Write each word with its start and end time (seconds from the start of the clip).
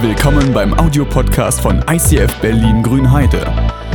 Willkommen 0.00 0.52
beim 0.52 0.78
Audiopodcast 0.78 1.60
von 1.60 1.84
ICF 1.90 2.32
Berlin 2.40 2.84
Grünheide. 2.84 3.44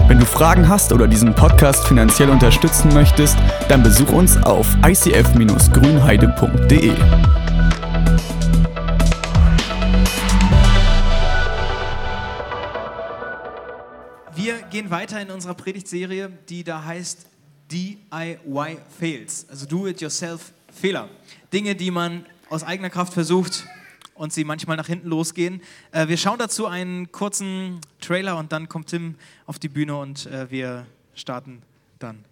Wenn 0.09 0.19
du 0.19 0.25
Fragen 0.25 0.67
hast 0.67 0.91
oder 0.91 1.07
diesen 1.07 1.33
Podcast 1.33 1.87
finanziell 1.87 2.29
unterstützen 2.29 2.93
möchtest, 2.93 3.37
dann 3.69 3.83
besuch 3.83 4.11
uns 4.11 4.35
auf 4.35 4.67
icf-grünheide.de. 4.85 6.91
Wir 14.35 14.61
gehen 14.71 14.91
weiter 14.91 15.21
in 15.21 15.31
unserer 15.31 15.53
Predigtserie, 15.53 16.29
die 16.49 16.65
da 16.65 16.83
heißt 16.83 17.27
DIY 17.71 18.79
Fails, 18.99 19.45
also 19.49 19.65
Do-it-yourself-Fehler. 19.65 21.07
Dinge, 21.53 21.75
die 21.75 21.91
man 21.91 22.25
aus 22.49 22.65
eigener 22.65 22.89
Kraft 22.89 23.13
versucht 23.13 23.65
und 24.15 24.33
sie 24.33 24.43
manchmal 24.43 24.77
nach 24.77 24.87
hinten 24.87 25.09
losgehen. 25.09 25.61
Äh, 25.91 26.07
wir 26.07 26.17
schauen 26.17 26.39
dazu 26.39 26.67
einen 26.67 27.11
kurzen 27.11 27.81
Trailer 27.99 28.37
und 28.37 28.51
dann 28.51 28.69
kommt 28.69 28.87
Tim 28.87 29.15
auf 29.45 29.59
die 29.59 29.69
Bühne 29.69 29.95
und 29.97 30.25
äh, 30.27 30.49
wir 30.49 30.85
starten 31.15 31.61
dann. 31.99 32.23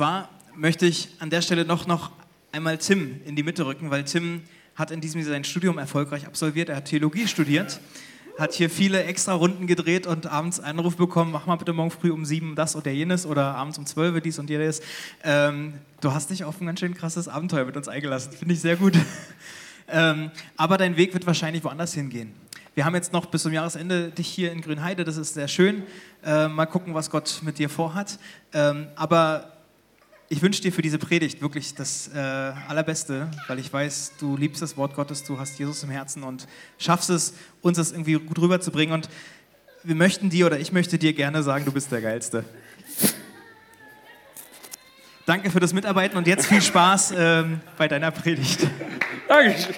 Zwar 0.00 0.30
möchte 0.56 0.86
ich 0.86 1.10
an 1.18 1.28
der 1.28 1.42
Stelle 1.42 1.66
noch, 1.66 1.86
noch 1.86 2.10
einmal 2.52 2.78
Tim 2.78 3.20
in 3.26 3.36
die 3.36 3.42
Mitte 3.42 3.66
rücken, 3.66 3.90
weil 3.90 4.04
Tim 4.04 4.40
hat 4.74 4.90
in 4.90 5.02
diesem 5.02 5.20
Jahr 5.20 5.28
sein 5.28 5.44
Studium 5.44 5.76
erfolgreich 5.76 6.26
absolviert. 6.26 6.70
Er 6.70 6.76
hat 6.76 6.86
Theologie 6.86 7.28
studiert, 7.28 7.80
hat 8.38 8.54
hier 8.54 8.70
viele 8.70 9.04
extra 9.04 9.34
Runden 9.34 9.66
gedreht 9.66 10.06
und 10.06 10.26
abends 10.26 10.58
einen 10.58 10.78
Anruf 10.78 10.96
bekommen, 10.96 11.32
mach 11.32 11.44
mal 11.44 11.56
bitte 11.56 11.74
morgen 11.74 11.90
früh 11.90 12.10
um 12.10 12.24
sieben 12.24 12.54
das 12.54 12.76
oder 12.76 12.90
jenes 12.90 13.26
oder 13.26 13.54
abends 13.54 13.76
um 13.76 13.84
zwölf 13.84 14.18
dies 14.22 14.38
und 14.38 14.48
jenes. 14.48 14.80
Ähm, 15.22 15.74
du 16.00 16.14
hast 16.14 16.30
dich 16.30 16.44
auf 16.44 16.58
ein 16.62 16.66
ganz 16.66 16.80
schön 16.80 16.94
krasses 16.94 17.28
Abenteuer 17.28 17.66
mit 17.66 17.76
uns 17.76 17.86
eingelassen, 17.86 18.32
finde 18.32 18.54
ich 18.54 18.60
sehr 18.62 18.76
gut. 18.76 18.94
ähm, 19.88 20.30
aber 20.56 20.78
dein 20.78 20.96
Weg 20.96 21.12
wird 21.12 21.26
wahrscheinlich 21.26 21.62
woanders 21.62 21.92
hingehen. 21.92 22.32
Wir 22.74 22.86
haben 22.86 22.94
jetzt 22.94 23.12
noch 23.12 23.26
bis 23.26 23.42
zum 23.42 23.52
Jahresende 23.52 24.12
dich 24.12 24.28
hier 24.28 24.50
in 24.50 24.62
Grünheide, 24.62 25.04
das 25.04 25.18
ist 25.18 25.34
sehr 25.34 25.48
schön. 25.48 25.82
Äh, 26.24 26.48
mal 26.48 26.64
gucken, 26.64 26.94
was 26.94 27.10
Gott 27.10 27.40
mit 27.42 27.58
dir 27.58 27.68
vorhat. 27.68 28.18
Ähm, 28.54 28.86
aber 28.96 29.59
ich 30.32 30.42
wünsche 30.42 30.62
dir 30.62 30.72
für 30.72 30.80
diese 30.80 30.98
Predigt 30.98 31.42
wirklich 31.42 31.74
das 31.74 32.08
äh, 32.14 32.18
Allerbeste, 32.18 33.28
weil 33.48 33.58
ich 33.58 33.70
weiß, 33.72 34.12
du 34.20 34.36
liebst 34.36 34.62
das 34.62 34.76
Wort 34.76 34.94
Gottes, 34.94 35.24
du 35.24 35.40
hast 35.40 35.58
Jesus 35.58 35.82
im 35.82 35.90
Herzen 35.90 36.22
und 36.22 36.46
schaffst 36.78 37.10
es, 37.10 37.34
uns 37.62 37.78
das 37.78 37.90
irgendwie 37.90 38.14
gut 38.14 38.38
rüberzubringen. 38.38 38.94
Und 38.94 39.08
wir 39.82 39.96
möchten 39.96 40.30
dir 40.30 40.46
oder 40.46 40.60
ich 40.60 40.70
möchte 40.70 40.98
dir 40.98 41.14
gerne 41.14 41.42
sagen, 41.42 41.64
du 41.64 41.72
bist 41.72 41.90
der 41.90 42.00
Geilste. 42.00 42.44
Danke 45.26 45.50
für 45.50 45.58
das 45.58 45.72
Mitarbeiten 45.72 46.16
und 46.16 46.28
jetzt 46.28 46.46
viel 46.46 46.62
Spaß 46.62 47.12
ähm, 47.16 47.60
bei 47.76 47.88
deiner 47.88 48.12
Predigt. 48.12 48.68
Dankeschön. 49.26 49.74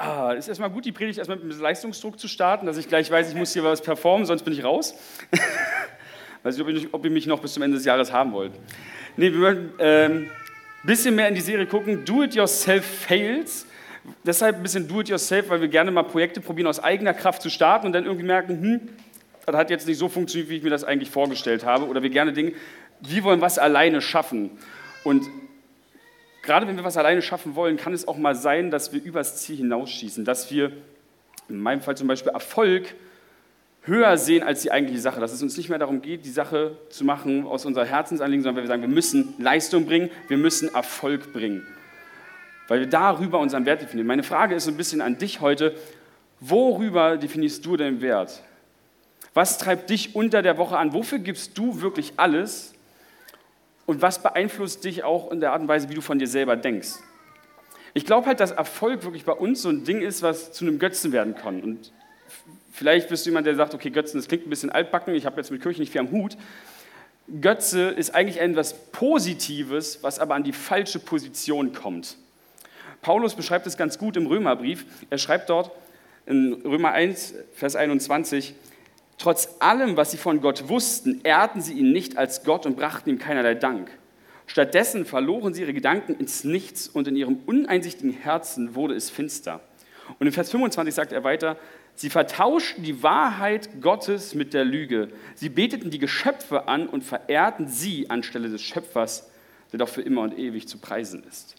Ah, 0.00 0.30
ist 0.30 0.46
erstmal 0.46 0.70
gut, 0.70 0.84
die 0.84 0.92
Predigt 0.92 1.18
erstmal 1.18 1.38
mit 1.38 1.58
Leistungsdruck 1.58 2.20
zu 2.20 2.28
starten, 2.28 2.66
dass 2.66 2.76
ich 2.76 2.86
gleich 2.86 3.10
weiß, 3.10 3.30
ich 3.30 3.34
muss 3.34 3.52
hier 3.52 3.64
was 3.64 3.82
performen, 3.82 4.26
sonst 4.26 4.44
bin 4.44 4.52
ich 4.52 4.62
raus. 4.62 4.94
weiß 6.44 6.56
nicht, 6.56 6.64
ob 6.64 6.72
ihr, 6.72 6.88
ob 6.92 7.04
ihr 7.04 7.10
mich 7.10 7.26
noch 7.26 7.40
bis 7.40 7.54
zum 7.54 7.64
Ende 7.64 7.76
des 7.76 7.84
Jahres 7.84 8.12
haben 8.12 8.32
wollt. 8.32 8.52
Nee, 9.16 9.32
wir 9.32 9.38
möchten 9.40 9.70
ein 9.80 10.10
ähm, 10.12 10.30
bisschen 10.84 11.16
mehr 11.16 11.26
in 11.26 11.34
die 11.34 11.40
Serie 11.40 11.66
gucken. 11.66 12.04
Do-it-yourself 12.04 12.84
fails. 12.84 13.66
Deshalb 14.22 14.54
ein 14.54 14.62
bisschen 14.62 14.86
do-it-yourself, 14.86 15.50
weil 15.50 15.60
wir 15.60 15.68
gerne 15.68 15.90
mal 15.90 16.04
Projekte 16.04 16.40
probieren, 16.40 16.68
aus 16.68 16.78
eigener 16.78 17.12
Kraft 17.12 17.42
zu 17.42 17.50
starten 17.50 17.86
und 17.86 17.92
dann 17.92 18.04
irgendwie 18.04 18.24
merken, 18.24 18.62
hm, 18.62 18.88
das 19.46 19.56
hat 19.56 19.68
jetzt 19.68 19.88
nicht 19.88 19.98
so 19.98 20.08
funktioniert, 20.08 20.48
wie 20.48 20.58
ich 20.58 20.62
mir 20.62 20.70
das 20.70 20.84
eigentlich 20.84 21.10
vorgestellt 21.10 21.64
habe. 21.64 21.86
Oder 21.88 22.04
wir 22.04 22.10
gerne 22.10 22.32
Dinge, 22.32 22.52
wir 23.00 23.24
wollen 23.24 23.40
was 23.40 23.58
alleine 23.58 24.00
schaffen. 24.00 24.50
Und 25.02 25.28
gerade 26.48 26.66
wenn 26.66 26.76
wir 26.76 26.84
was 26.84 26.96
alleine 26.96 27.20
schaffen 27.20 27.56
wollen, 27.56 27.76
kann 27.76 27.92
es 27.92 28.08
auch 28.08 28.16
mal 28.16 28.34
sein, 28.34 28.70
dass 28.70 28.90
wir 28.90 29.02
übers 29.02 29.36
Ziel 29.36 29.58
hinausschießen, 29.58 30.24
dass 30.24 30.50
wir 30.50 30.72
in 31.50 31.58
meinem 31.58 31.82
Fall 31.82 31.94
zum 31.94 32.08
Beispiel 32.08 32.32
Erfolg 32.32 32.94
höher 33.82 34.16
sehen 34.16 34.42
als 34.42 34.62
die 34.62 34.72
eigentliche 34.72 35.02
Sache, 35.02 35.20
dass 35.20 35.30
es 35.30 35.42
uns 35.42 35.58
nicht 35.58 35.68
mehr 35.68 35.78
darum 35.78 36.00
geht, 36.00 36.24
die 36.24 36.30
Sache 36.30 36.78
zu 36.88 37.04
machen 37.04 37.46
aus 37.46 37.66
unserer 37.66 37.84
Herzensanliegen, 37.84 38.42
sondern 38.42 38.64
wir 38.64 38.66
sagen, 38.66 38.80
wir 38.80 38.88
müssen 38.88 39.34
Leistung 39.38 39.84
bringen, 39.84 40.08
wir 40.28 40.38
müssen 40.38 40.74
Erfolg 40.74 41.34
bringen, 41.34 41.66
weil 42.66 42.80
wir 42.80 42.86
darüber 42.86 43.40
unseren 43.40 43.66
Wert 43.66 43.82
definieren. 43.82 44.06
Meine 44.06 44.22
Frage 44.22 44.54
ist 44.54 44.64
so 44.64 44.70
ein 44.70 44.76
bisschen 44.78 45.02
an 45.02 45.18
dich 45.18 45.42
heute, 45.42 45.74
worüber 46.40 47.18
definierst 47.18 47.66
du 47.66 47.76
deinen 47.76 48.00
Wert? 48.00 48.42
Was 49.34 49.58
treibt 49.58 49.90
dich 49.90 50.14
unter 50.14 50.40
der 50.40 50.56
Woche 50.56 50.78
an? 50.78 50.94
Wofür 50.94 51.18
gibst 51.18 51.58
du 51.58 51.82
wirklich 51.82 52.14
alles? 52.16 52.72
Und 53.88 54.02
was 54.02 54.22
beeinflusst 54.22 54.84
dich 54.84 55.02
auch 55.02 55.32
in 55.32 55.40
der 55.40 55.52
Art 55.52 55.62
und 55.62 55.68
Weise, 55.68 55.88
wie 55.88 55.94
du 55.94 56.02
von 56.02 56.18
dir 56.18 56.26
selber 56.26 56.56
denkst? 56.56 56.98
Ich 57.94 58.04
glaube 58.04 58.26
halt, 58.26 58.38
dass 58.38 58.50
Erfolg 58.50 59.02
wirklich 59.02 59.24
bei 59.24 59.32
uns 59.32 59.62
so 59.62 59.70
ein 59.70 59.84
Ding 59.84 60.02
ist, 60.02 60.20
was 60.20 60.52
zu 60.52 60.66
einem 60.66 60.78
Götzen 60.78 61.10
werden 61.10 61.34
kann. 61.34 61.62
Und 61.62 61.90
vielleicht 62.70 63.08
bist 63.08 63.24
du 63.24 63.30
jemand, 63.30 63.46
der 63.46 63.54
sagt, 63.54 63.72
okay, 63.72 63.88
Götzen, 63.88 64.20
das 64.20 64.28
klingt 64.28 64.46
ein 64.46 64.50
bisschen 64.50 64.68
altbacken, 64.68 65.14
ich 65.14 65.24
habe 65.24 65.38
jetzt 65.38 65.50
mit 65.50 65.62
Kirche 65.62 65.80
nicht 65.80 65.90
viel 65.90 66.02
am 66.02 66.10
Hut. 66.10 66.36
Götze 67.40 67.88
ist 67.88 68.14
eigentlich 68.14 68.38
etwas 68.38 68.74
Positives, 68.92 70.02
was 70.02 70.18
aber 70.18 70.34
an 70.34 70.44
die 70.44 70.52
falsche 70.52 70.98
Position 70.98 71.72
kommt. 71.72 72.18
Paulus 73.00 73.34
beschreibt 73.34 73.66
es 73.66 73.78
ganz 73.78 73.96
gut 73.96 74.18
im 74.18 74.26
Römerbrief. 74.26 74.84
Er 75.08 75.16
schreibt 75.16 75.48
dort 75.48 75.70
in 76.26 76.52
Römer 76.52 76.92
1, 76.92 77.36
Vers 77.54 77.74
21, 77.74 78.54
Trotz 79.18 79.56
allem, 79.58 79.96
was 79.96 80.12
sie 80.12 80.16
von 80.16 80.40
Gott 80.40 80.68
wussten, 80.68 81.20
ehrten 81.24 81.60
sie 81.60 81.74
ihn 81.74 81.92
nicht 81.92 82.16
als 82.16 82.44
Gott 82.44 82.66
und 82.66 82.76
brachten 82.76 83.10
ihm 83.10 83.18
keinerlei 83.18 83.54
Dank. 83.54 83.90
Stattdessen 84.46 85.04
verloren 85.04 85.52
sie 85.52 85.62
ihre 85.62 85.74
Gedanken 85.74 86.14
ins 86.14 86.44
Nichts 86.44 86.88
und 86.88 87.06
in 87.08 87.16
ihrem 87.16 87.40
uneinsichtigen 87.44 88.12
Herzen 88.12 88.74
wurde 88.74 88.94
es 88.94 89.10
finster. 89.10 89.60
Und 90.18 90.26
in 90.26 90.32
Vers 90.32 90.50
25 90.50 90.94
sagt 90.94 91.12
er 91.12 91.24
weiter, 91.24 91.56
sie 91.94 92.08
vertauschten 92.08 92.82
die 92.82 93.02
Wahrheit 93.02 93.82
Gottes 93.82 94.34
mit 94.34 94.54
der 94.54 94.64
Lüge. 94.64 95.08
Sie 95.34 95.50
beteten 95.50 95.90
die 95.90 95.98
Geschöpfe 95.98 96.66
an 96.68 96.88
und 96.88 97.04
verehrten 97.04 97.68
sie 97.68 98.08
anstelle 98.08 98.48
des 98.48 98.62
Schöpfers, 98.62 99.28
der 99.72 99.80
doch 99.80 99.88
für 99.88 100.00
immer 100.00 100.22
und 100.22 100.38
ewig 100.38 100.66
zu 100.66 100.78
preisen 100.78 101.24
ist. 101.28 101.56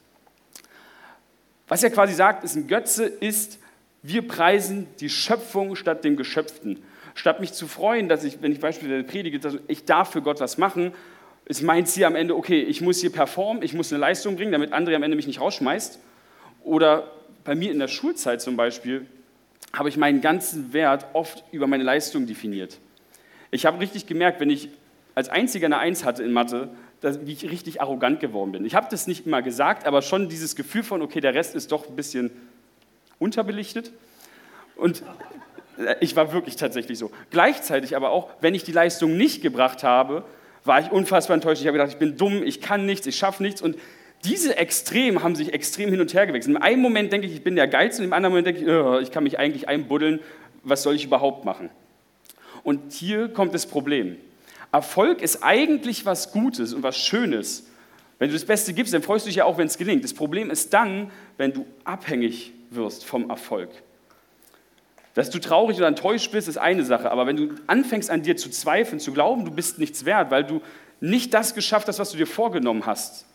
Was 1.68 1.84
er 1.84 1.92
quasi 1.92 2.14
sagt, 2.14 2.44
ist 2.44 2.56
ein 2.56 2.68
Götze 2.68 3.06
ist, 3.06 3.60
wir 4.02 4.28
preisen 4.28 4.88
die 5.00 5.10
Schöpfung 5.10 5.76
statt 5.76 6.04
dem 6.04 6.16
Geschöpften. 6.16 6.82
Statt 7.20 7.42
mich 7.42 7.52
zu 7.52 7.68
freuen, 7.68 8.08
dass 8.08 8.24
ich, 8.24 8.42
wenn 8.42 8.54
ich 8.54 8.62
beispielsweise 8.62 9.04
predige, 9.04 9.40
dass 9.40 9.58
ich 9.68 9.84
darf 9.84 10.14
für 10.14 10.22
Gott 10.22 10.40
was 10.40 10.58
machen, 10.58 10.94
ist 11.44 11.62
mein 11.62 11.86
Ziel 11.86 12.06
am 12.06 12.16
Ende, 12.16 12.34
okay, 12.34 12.62
ich 12.62 12.80
muss 12.80 13.02
hier 13.02 13.12
performen, 13.12 13.62
ich 13.62 13.74
muss 13.74 13.92
eine 13.92 14.00
Leistung 14.00 14.38
bringen, 14.38 14.54
damit 14.54 14.72
andere 14.72 14.96
am 14.96 15.04
Ende 15.04 15.18
mich 15.18 15.28
nicht 15.28 15.42
rausschmeißt. 15.42 16.00
Oder 16.64 17.12
bei 17.44 17.56
mir 17.56 17.74
in 17.74 17.80
der 17.80 17.90
Schulzeit 17.90 18.42
zum 18.42 18.56
Beispiel 18.56 19.06
habe 19.74 19.90
ich 19.90 19.98
meinen 19.98 20.22
ganzen 20.22 20.72
Wert 20.72 21.08
oft 21.12 21.44
über 21.52 21.68
meine 21.68 21.84
Leistung 21.84 22.26
definiert. 22.26 22.80
Ich 23.52 23.66
habe 23.66 23.82
richtig 23.82 24.08
gemerkt, 24.08 24.40
wenn 24.40 24.50
ich 24.50 24.70
als 25.14 25.28
einziger 25.28 25.66
eine 25.66 25.80
Eins 25.80 26.06
hatte 26.06 26.24
in 26.24 26.32
Mathe, 26.32 26.70
dass, 27.02 27.26
wie 27.26 27.34
ich 27.34 27.52
richtig 27.52 27.82
arrogant 27.82 28.22
geworden 28.22 28.54
bin. 28.54 28.64
Ich 28.64 28.76
habe 28.76 28.88
das 28.90 29.08
nicht 29.08 29.26
immer 29.26 29.42
gesagt, 29.42 29.86
aber 29.86 30.02
schon 30.04 30.30
dieses 30.30 30.56
Gefühl 30.56 30.84
von, 30.84 31.02
okay, 31.02 31.20
der 31.20 31.34
Rest 31.34 31.54
ist 31.54 31.74
doch 31.74 31.90
ein 31.90 31.98
bisschen 31.98 32.32
unterbelichtet. 33.20 33.92
Und 34.78 35.04
ich 36.00 36.16
war 36.16 36.34
wirklich 36.34 36.56
tatsächlich 36.56 36.98
so. 36.98 37.12
Gleichzeitig 37.32 37.96
aber 37.96 38.12
auch, 38.12 38.30
wenn 38.42 38.54
ich 38.54 38.64
die 38.64 38.72
Leistung 38.72 39.18
nicht 39.18 39.42
gebracht 39.42 39.84
habe, 39.84 40.24
war 40.66 40.80
ich 40.80 40.92
unfassbar 40.92 41.36
enttäuscht. 41.36 41.62
Ich 41.62 41.68
habe 41.68 41.78
gedacht, 41.78 41.92
ich 41.92 42.00
bin 42.00 42.18
dumm, 42.18 42.44
ich 42.44 42.62
kann 42.62 42.86
nichts, 42.86 43.08
ich 43.08 43.16
schaffe 43.16 43.44
nichts. 43.44 43.62
Und 43.62 43.78
diese 44.26 44.58
Extreme 44.58 45.24
haben 45.24 45.36
sich 45.36 45.54
extrem 45.54 45.90
hin 45.90 46.02
und 46.02 46.14
her 46.14 46.28
gewechselt. 46.28 46.56
In 46.56 46.62
einem 46.62 46.82
Moment 46.82 47.14
denke 47.14 47.28
ich, 47.28 47.34
ich 47.34 47.44
bin 47.44 47.56
der 47.56 47.68
Geilste, 47.68 48.02
und 48.02 48.08
im 48.08 48.14
anderen 48.14 48.34
Moment 48.34 48.48
denke 48.48 48.62
ich, 48.62 49.04
ich 49.08 49.12
kann 49.12 49.24
mich 49.24 49.40
eigentlich 49.40 49.68
einbuddeln, 49.70 50.20
was 50.64 50.84
soll 50.84 50.96
ich 50.96 51.06
überhaupt 51.06 51.46
machen? 51.46 51.70
Und 52.64 52.92
hier 52.92 53.30
kommt 53.30 53.54
das 53.54 53.66
Problem. 53.66 54.18
Erfolg 54.72 55.22
ist 55.22 55.42
eigentlich 55.42 56.06
was 56.06 56.34
Gutes 56.34 56.74
und 56.74 56.84
was 56.84 56.98
Schönes. 56.98 57.68
Wenn 58.20 58.28
du 58.28 58.34
das 58.34 58.44
Beste 58.44 58.74
gibst, 58.74 58.94
dann 58.94 59.02
freust 59.02 59.26
du 59.26 59.30
dich 59.30 59.38
ja 59.38 59.46
auch, 59.46 59.58
wenn 59.58 59.68
es 59.68 59.78
gelingt. 59.78 60.04
Das 60.04 60.14
Problem 60.14 60.52
ist 60.52 60.74
dann, 60.74 61.10
wenn 61.38 61.54
du 61.54 61.66
abhängig 61.86 62.52
wirst 62.70 63.06
vom 63.06 63.30
Erfolg 63.30 63.70
Dass 65.20 65.30
du 65.30 65.40
traurig 65.40 65.76
oder 65.76 65.88
enttäuscht 65.88 66.32
bist, 66.32 66.48
ist 66.48 66.58
eine 66.58 66.86
Sache, 66.86 67.12
aber 67.12 67.28
wenn 67.28 67.36
du 67.36 67.50
anfängst 67.68 68.10
an 68.10 68.22
dir 68.22 68.38
zu 68.38 68.50
zweifeln, 68.50 69.02
zu 69.02 69.12
glauben, 69.12 69.44
du 69.44 69.52
bist 69.52 69.78
nichts 69.78 70.06
wert, 70.06 70.32
weil 70.32 70.46
du 70.46 70.62
nicht 71.02 71.34
das 71.34 71.54
geschafft 71.54 71.90
hast, 71.90 72.00
was 72.00 72.12
du 72.12 72.18
dir 72.18 72.26
vorgenommen 72.26 72.86
hast, 72.86 73.26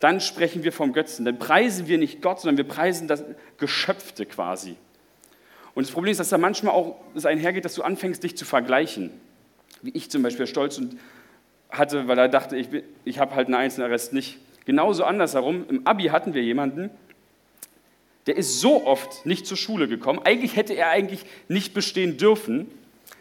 dann 0.00 0.20
sprechen 0.20 0.64
wir 0.64 0.70
vom 0.70 0.92
Götzen. 0.92 1.24
Dann 1.24 1.38
preisen 1.38 1.88
wir 1.88 1.96
nicht 1.96 2.20
Gott, 2.20 2.40
sondern 2.40 2.58
wir 2.58 2.68
preisen 2.68 3.08
das 3.08 3.24
Geschöpfte 3.56 4.26
quasi. 4.26 4.76
Und 5.72 5.86
das 5.86 5.94
Problem 5.94 6.10
ist, 6.10 6.20
dass 6.20 6.28
da 6.28 6.36
manchmal 6.36 6.74
auch 6.74 6.96
es 7.14 7.24
einhergeht, 7.24 7.64
dass 7.64 7.72
du 7.72 7.84
anfängst, 7.84 8.22
dich 8.22 8.36
zu 8.36 8.44
vergleichen. 8.44 9.10
Wie 9.80 9.92
ich 9.92 10.10
zum 10.10 10.22
Beispiel 10.22 10.46
stolz 10.46 10.76
und 10.76 10.98
hatte, 11.70 12.06
weil 12.06 12.18
er 12.18 12.28
dachte, 12.28 12.54
ich, 12.54 12.68
ich 13.06 13.18
habe 13.18 13.34
halt 13.34 13.46
einen 13.46 13.54
Einzelarrest 13.54 14.12
nicht. 14.12 14.36
Genauso 14.66 15.04
andersherum, 15.04 15.64
im 15.70 15.86
Abi 15.86 16.08
hatten 16.08 16.34
wir 16.34 16.42
jemanden, 16.42 16.90
der 18.28 18.36
ist 18.36 18.60
so 18.60 18.86
oft 18.86 19.24
nicht 19.24 19.46
zur 19.46 19.56
Schule 19.56 19.88
gekommen. 19.88 20.20
Eigentlich 20.22 20.54
hätte 20.54 20.74
er 20.74 20.90
eigentlich 20.90 21.24
nicht 21.48 21.72
bestehen 21.72 22.18
dürfen. 22.18 22.70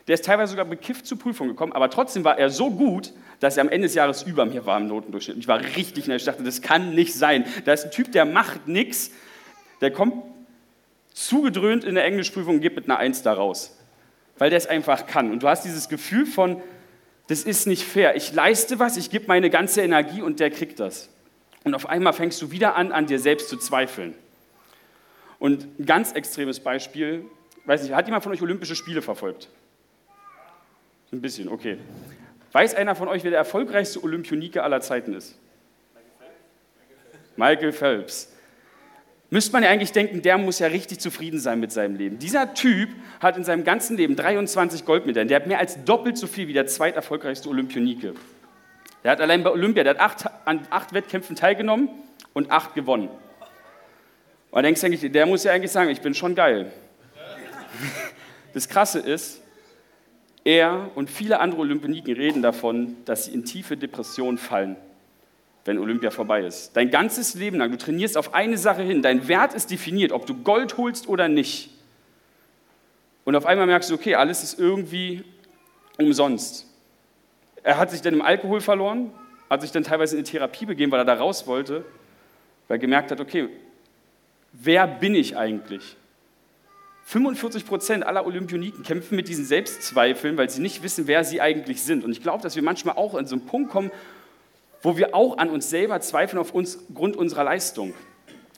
Der 0.07 0.15
ist 0.15 0.25
teilweise 0.25 0.51
sogar 0.51 0.65
bekifft 0.65 1.07
zur 1.07 1.18
Prüfung 1.18 1.48
gekommen, 1.48 1.71
aber 1.71 1.89
trotzdem 1.89 2.24
war 2.24 2.38
er 2.38 2.50
so 2.50 2.69
gut, 2.69 3.13
dass 3.39 3.57
er 3.57 3.62
am 3.62 3.69
Ende 3.69 3.88
des 3.88 3.95
Jahres 3.95 4.24
über 4.24 4.45
mir 4.45 4.65
war 4.65 4.77
im 4.77 4.88
Notendurchschnitt. 4.88 5.38
Ich 5.38 5.48
war 5.48 5.59
richtig 5.59 6.07
nervös. 6.07 6.24
Ich 6.24 6.25
dachte, 6.25 6.44
das 6.44 6.62
kann 6.62 6.94
nicht 6.94 7.13
sein. 7.13 7.45
Da 7.65 7.74
ist 7.74 7.86
ein 7.86 7.92
Typ, 7.92 8.12
der 8.12 8.25
macht 8.25 8.68
nichts, 8.68 9.12
der 9.81 9.92
kommt 9.92 10.24
zugedröhnt 11.13 11.83
in 11.83 11.95
der 11.95 12.06
Englischprüfung 12.06 12.56
und 12.56 12.62
geht 12.62 12.75
mit 12.75 12.86
einer 12.86 12.98
Eins 12.98 13.21
da 13.24 13.33
raus, 13.33 13.77
weil 14.38 14.50
der 14.50 14.57
es 14.57 14.68
einfach 14.68 15.07
kann. 15.07 15.31
Und 15.31 15.44
du 15.44 15.48
hast 15.48 15.63
dieses 15.63 15.88
Gefühl 15.88 16.25
von, 16.25 16.62
das 17.27 17.44
ist 17.44 17.65
nicht 17.65 17.83
fair. 17.83 18.15
Ich 18.15 18.33
leiste 18.33 18.80
was, 18.80 18.98
ich 18.98 19.09
gebe 19.09 19.25
meine 19.27 19.50
ganze 19.50 19.81
Energie 19.81 20.21
und 20.21 20.39
der 20.39 20.51
kriegt 20.51 20.80
das. 20.80 21.09
Und 21.63 21.75
auf 21.75 21.88
einmal 21.88 22.13
fängst 22.13 22.42
du 22.42 22.51
wieder 22.51 22.75
an, 22.75 22.92
an 22.92 23.07
dir 23.07 23.19
selbst 23.19 23.50
zu 23.50 23.57
zweifeln. 23.57 24.15
Und 25.39 25.80
ein 25.80 25.86
ganz 25.86 26.13
extremes 26.13 26.60
Beispiel, 26.60 27.25
weiß 27.66 27.84
nicht, 27.84 27.94
hat 27.94 28.06
jemand 28.06 28.24
von 28.24 28.31
euch 28.31 28.42
Olympische 28.42 28.75
Spiele 28.75 29.01
verfolgt? 29.01 29.50
Ein 31.12 31.22
bisschen, 31.22 31.48
okay. 31.48 31.78
Weiß 32.51 32.75
einer 32.75 32.95
von 32.95 33.07
euch, 33.07 33.24
wer 33.24 33.31
der 33.31 33.39
erfolgreichste 33.39 34.04
Olympionike 34.04 34.63
aller 34.63 34.81
Zeiten 34.81 35.13
ist? 35.13 35.38
Michael 37.36 37.72
Phelps. 37.72 38.34
Müsste 39.30 39.51
man 39.51 39.63
ja 39.63 39.69
eigentlich 39.69 39.92
denken, 39.92 40.22
der 40.22 40.38
muss 40.38 40.60
ja 40.60 40.68
richtig 40.68 41.00
zufrieden 41.00 41.40
sein 41.40 41.60
mit 41.60 41.72
seinem 41.72 41.98
Leben. 41.98 42.18
Dieser 42.18 42.54
Typ 42.54 42.90
hat 43.19 43.38
in 43.38 43.44
seinem 43.44 43.66
ganzen 43.66 43.98
Leben 43.98 44.16
23 44.16 44.86
Goldmedaillen. 44.86 45.28
Der 45.28 45.36
hat 45.36 45.48
mehr 45.48 45.60
als 45.60 45.83
doppelt 45.83 46.18
so 46.18 46.28
viel 46.28 46.48
wie 46.48 46.54
der 46.54 46.66
zweiterfolgreichste 46.66 47.50
Olympionike. 47.50 48.13
Der 49.04 49.12
hat 49.12 49.22
allein 49.22 49.44
bei 49.44 49.51
Olympia, 49.51 49.83
der 49.83 49.95
hat 49.95 50.00
acht, 50.00 50.25
an 50.45 50.66
acht 50.69 50.94
Wettkämpfen 50.94 51.36
teilgenommen 51.36 51.90
und 52.33 52.51
acht 52.51 52.74
gewonnen. 52.74 53.10
Und 54.52 54.64
denkst 54.64 54.84
eigentlich, 54.84 55.12
der 55.12 55.26
muss 55.26 55.44
ja 55.44 55.52
eigentlich 55.52 55.72
sagen, 55.72 55.90
ich 55.90 56.02
bin 56.02 56.14
schon 56.14 56.36
geil. 56.36 56.72
Das 58.54 58.70
Krasse 58.70 59.00
ist, 59.00 59.42
er 60.44 60.92
und 60.96 61.10
viele 61.10 61.40
andere 61.40 61.62
Olympioniken 61.62 62.16
reden 62.16 62.42
davon, 62.42 62.96
dass 63.06 63.26
sie 63.26 63.34
in 63.34 63.44
tiefe 63.44 63.76
Depressionen 63.76 64.38
fallen, 64.38 64.78
wenn 65.66 65.78
Olympia 65.78 66.10
vorbei 66.10 66.46
ist. 66.46 66.72
Dein 66.76 66.90
ganzes 66.90 67.36
Leben 67.36 67.58
lang, 67.58 67.72
du 67.72 67.78
trainierst 67.78 68.18
auf 68.18 68.34
eine 68.34 68.58
Sache 68.58 68.82
hin, 68.82 69.02
dein 69.02 69.28
Wert 69.28 69.54
ist 69.54 69.70
definiert, 69.70 70.12
ob 70.14 70.26
du 70.26 70.34
Gold 70.36 70.78
holst 70.78 71.10
oder 71.10 71.28
nicht. 71.28 71.70
Und 73.26 73.36
auf 73.36 73.46
einmal 73.46 73.68
merkst 73.68 73.90
du, 73.90 73.96
okay, 73.96 74.16
alles 74.16 74.42
ist 74.42 74.58
irgendwie 74.58 75.26
umsonst. 75.98 76.66
Er 77.62 77.78
hat 77.78 77.92
sich 77.92 78.02
dann 78.02 78.14
im 78.14 78.22
Alkohol 78.22 78.62
verloren, 78.62 79.12
hat 79.50 79.62
sich 79.62 79.74
dann 79.74 79.84
teilweise 79.84 80.18
in 80.18 80.24
die 80.24 80.32
Therapie 80.32 80.66
begeben, 80.66 80.94
weil 80.94 81.02
er 81.02 81.06
da 81.06 81.16
raus 81.16 81.46
wollte, 81.46 81.84
weil 82.70 82.78
er 82.78 82.80
gemerkt 82.80 83.12
hat, 83.12 83.20
okay, 83.20 83.50
wer 84.59 84.88
bin 84.88 85.15
ich 85.15 85.38
eigentlich? 85.38 85.95
45 87.06 87.65
Prozent 87.65 88.06
aller 88.06 88.25
Olympioniken 88.25 88.83
kämpfen 88.83 89.15
mit 89.15 89.30
diesen 89.30 89.45
Selbstzweifeln, 89.45 90.36
weil 90.36 90.50
sie 90.50 90.62
nicht 90.62 90.83
wissen, 90.83 91.07
wer 91.07 91.24
sie 91.24 91.39
eigentlich 91.39 91.81
sind. 91.81 92.04
Und 92.04 92.12
ich 92.12 92.21
glaube, 92.21 92.44
dass 92.44 92.56
wir 92.56 92.63
manchmal 92.63 92.98
auch 92.98 93.15
an 93.15 93.25
so 93.25 93.36
einen 93.36 93.45
Punkt 93.45 93.71
kommen, 93.71 93.92
wo 94.81 94.98
wir 94.98 95.15
auch 95.15 95.38
an 95.38 95.50
uns 95.50 95.69
selber 95.69 96.01
zweifeln 96.01 96.38
aufgrund 96.39 97.15
unserer 97.15 97.45
Leistung. 97.45 97.94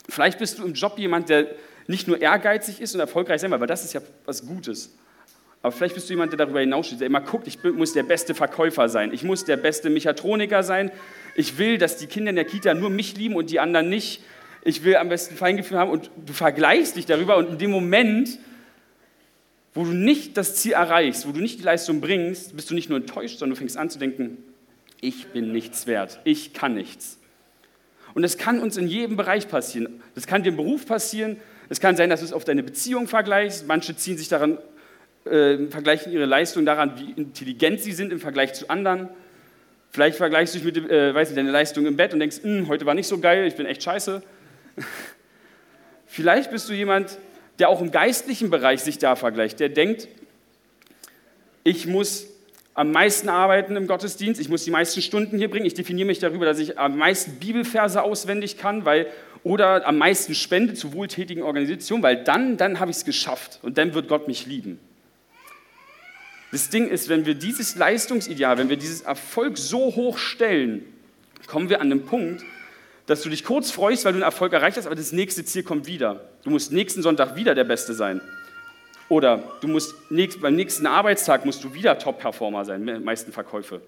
Vielleicht 0.09 0.39
bist 0.39 0.57
du 0.57 0.65
im 0.65 0.73
Job 0.73 0.97
jemand, 0.97 1.29
der 1.29 1.47
nicht 1.85 2.07
nur 2.07 2.19
ehrgeizig 2.19 2.81
ist 2.81 2.95
und 2.95 2.99
erfolgreich 2.99 3.41
sein 3.41 3.51
will, 3.51 3.59
weil 3.59 3.67
das 3.67 3.85
ist 3.85 3.93
ja 3.93 4.01
was 4.25 4.45
Gutes. 4.45 4.95
Aber 5.61 5.71
vielleicht 5.71 5.93
bist 5.93 6.09
du 6.09 6.13
jemand, 6.13 6.31
der 6.31 6.37
darüber 6.37 6.61
hinaussteht, 6.61 7.01
der 7.01 7.07
immer 7.07 7.21
guckt, 7.21 7.47
ich 7.47 7.61
muss 7.63 7.93
der 7.93 8.03
beste 8.03 8.33
Verkäufer 8.33 8.89
sein, 8.89 9.13
ich 9.13 9.23
muss 9.23 9.45
der 9.45 9.57
beste 9.57 9.89
Mechatroniker 9.89 10.63
sein, 10.63 10.91
ich 11.35 11.57
will, 11.57 11.77
dass 11.77 11.97
die 11.97 12.07
Kinder 12.07 12.29
in 12.29 12.35
der 12.35 12.45
Kita 12.45 12.73
nur 12.73 12.89
mich 12.89 13.17
lieben 13.17 13.35
und 13.35 13.49
die 13.49 13.59
anderen 13.59 13.89
nicht 13.89 14.23
ich 14.61 14.83
will 14.83 14.97
am 14.97 15.09
besten 15.09 15.35
Feingefühl 15.35 15.77
haben 15.77 15.91
und 15.91 16.11
du 16.25 16.33
vergleichst 16.33 16.95
dich 16.95 17.05
darüber 17.05 17.37
und 17.37 17.49
in 17.49 17.57
dem 17.57 17.71
Moment, 17.71 18.39
wo 19.73 19.83
du 19.83 19.91
nicht 19.91 20.35
das 20.37 20.55
Ziel 20.55 20.73
erreichst, 20.73 21.27
wo 21.27 21.31
du 21.31 21.39
nicht 21.39 21.59
die 21.59 21.63
Leistung 21.63 22.01
bringst, 22.01 22.55
bist 22.55 22.69
du 22.69 22.75
nicht 22.75 22.89
nur 22.89 22.99
enttäuscht, 22.99 23.39
sondern 23.39 23.55
du 23.55 23.59
fängst 23.59 23.77
an 23.77 23.89
zu 23.89 23.99
denken, 23.99 24.37
ich 25.01 25.27
bin 25.27 25.51
nichts 25.51 25.87
wert, 25.87 26.19
ich 26.23 26.53
kann 26.53 26.73
nichts. 26.73 27.19
Und 28.13 28.23
das 28.23 28.37
kann 28.37 28.59
uns 28.59 28.75
in 28.75 28.87
jedem 28.87 29.15
Bereich 29.15 29.47
passieren. 29.47 30.01
Das 30.15 30.27
kann 30.27 30.43
dir 30.43 30.49
im 30.49 30.57
Beruf 30.57 30.85
passieren, 30.85 31.37
es 31.69 31.79
kann 31.79 31.95
sein, 31.95 32.09
dass 32.09 32.21
du 32.21 32.25
es 32.25 32.33
auf 32.33 32.43
deine 32.43 32.63
Beziehung 32.63 33.07
vergleichst. 33.07 33.67
Manche 33.67 33.95
ziehen 33.95 34.17
sich 34.17 34.27
daran, 34.27 34.57
äh, 35.25 35.67
vergleichen 35.67 36.11
ihre 36.11 36.25
Leistung 36.25 36.65
daran, 36.65 36.99
wie 36.99 37.11
intelligent 37.11 37.79
sie 37.79 37.91
sind 37.91 38.11
im 38.11 38.19
Vergleich 38.19 38.53
zu 38.53 38.69
anderen. 38.69 39.07
Vielleicht 39.91 40.17
vergleichst 40.17 40.55
du 40.55 40.59
dich 40.59 40.65
mit 40.65 40.89
äh, 40.89 41.13
weiß 41.13 41.29
nicht, 41.29 41.37
deine 41.37 41.51
Leistung 41.51 41.85
im 41.85 41.95
Bett 41.95 42.13
und 42.13 42.19
denkst, 42.19 42.37
hm, 42.41 42.67
heute 42.67 42.85
war 42.87 42.95
nicht 42.95 43.07
so 43.07 43.19
geil, 43.19 43.45
ich 43.47 43.55
bin 43.55 43.67
echt 43.67 43.83
scheiße. 43.83 44.23
Vielleicht 46.05 46.51
bist 46.51 46.69
du 46.69 46.73
jemand, 46.73 47.17
der 47.59 47.69
auch 47.69 47.81
im 47.81 47.91
geistlichen 47.91 48.49
Bereich 48.49 48.81
sich 48.81 48.97
da 48.97 49.15
vergleicht, 49.15 49.59
der 49.59 49.69
denkt, 49.69 50.07
ich 51.63 51.85
muss 51.85 52.27
am 52.73 52.91
meisten 52.91 53.27
arbeiten 53.27 53.75
im 53.75 53.87
Gottesdienst, 53.87 54.39
ich 54.39 54.47
muss 54.47 54.63
die 54.63 54.71
meisten 54.71 55.01
Stunden 55.01 55.37
hier 55.37 55.49
bringen, 55.49 55.65
ich 55.65 55.73
definiere 55.73 56.07
mich 56.07 56.19
darüber, 56.19 56.45
dass 56.45 56.59
ich 56.59 56.79
am 56.79 56.97
meisten 56.97 57.33
Bibelverse 57.33 58.01
auswendig 58.01 58.57
kann, 58.57 58.85
weil, 58.85 59.07
oder 59.43 59.85
am 59.85 59.97
meisten 59.97 60.33
spende 60.33 60.73
zu 60.73 60.93
wohltätigen 60.93 61.43
Organisationen, 61.43 62.03
weil 62.03 62.23
dann, 62.23 62.55
dann 62.55 62.79
habe 62.79 62.89
ich 62.91 62.97
es 62.97 63.05
geschafft 63.05 63.59
und 63.63 63.77
dann 63.77 63.93
wird 63.93 64.07
Gott 64.07 64.27
mich 64.27 64.45
lieben. 64.45 64.79
Das 66.51 66.69
Ding 66.69 66.87
ist, 66.87 67.09
wenn 67.09 67.25
wir 67.25 67.35
dieses 67.35 67.75
Leistungsideal, 67.75 68.57
wenn 68.57 68.69
wir 68.69 68.77
dieses 68.77 69.01
Erfolg 69.01 69.57
so 69.57 69.95
hoch 69.95 70.17
stellen, 70.17 70.83
kommen 71.47 71.69
wir 71.69 71.81
an 71.81 71.89
den 71.89 72.05
Punkt, 72.05 72.43
dass 73.09 73.23
du 73.23 73.29
dich 73.29 73.43
kurz 73.43 73.71
freust, 73.71 74.05
weil 74.05 74.13
du 74.13 74.17
einen 74.17 74.23
Erfolg 74.23 74.53
erreicht 74.53 74.77
hast, 74.77 74.85
aber 74.85 74.95
das 74.95 75.11
nächste 75.11 75.43
Ziel 75.43 75.63
kommt 75.63 75.87
wieder. 75.87 76.29
Du 76.43 76.51
musst 76.51 76.71
nächsten 76.71 77.01
Sonntag 77.01 77.35
wieder 77.35 77.55
der 77.55 77.63
Beste 77.63 77.95
sein. 77.95 78.21
Oder 79.09 79.43
du 79.61 79.67
musst 79.67 79.95
beim 80.39 80.55
nächsten 80.55 80.85
Arbeitstag 80.85 81.43
musst 81.43 81.63
du 81.63 81.73
wieder 81.73 81.97
Top-Performer 81.97 82.65
sein, 82.65 83.03
meisten 83.03 83.31
Verkäufe. 83.31 83.81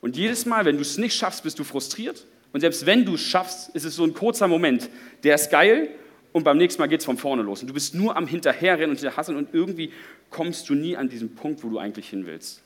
Und 0.00 0.16
jedes 0.16 0.46
Mal, 0.46 0.64
wenn 0.64 0.76
du 0.76 0.82
es 0.82 0.96
nicht 0.96 1.16
schaffst, 1.16 1.42
bist 1.42 1.58
du 1.58 1.64
frustriert. 1.64 2.24
Und 2.52 2.60
selbst 2.60 2.86
wenn 2.86 3.04
du 3.04 3.14
es 3.14 3.20
schaffst, 3.20 3.74
ist 3.74 3.84
es 3.84 3.96
so 3.96 4.04
ein 4.04 4.14
kurzer 4.14 4.46
Moment. 4.46 4.88
Der 5.24 5.34
ist 5.34 5.50
geil 5.50 5.88
und 6.32 6.44
beim 6.44 6.56
nächsten 6.56 6.80
Mal 6.80 6.86
geht 6.86 7.00
es 7.00 7.06
von 7.06 7.18
vorne 7.18 7.42
los. 7.42 7.62
Und 7.62 7.66
du 7.66 7.74
bist 7.74 7.96
nur 7.96 8.16
am 8.16 8.28
Hinterherrennen 8.28 8.96
und 8.96 9.16
Hasseln 9.16 9.36
und 9.36 9.52
irgendwie 9.52 9.92
kommst 10.30 10.68
du 10.68 10.74
nie 10.74 10.96
an 10.96 11.08
diesen 11.08 11.34
Punkt, 11.34 11.64
wo 11.64 11.68
du 11.68 11.80
eigentlich 11.80 12.10
hin 12.10 12.26
willst. 12.26 12.62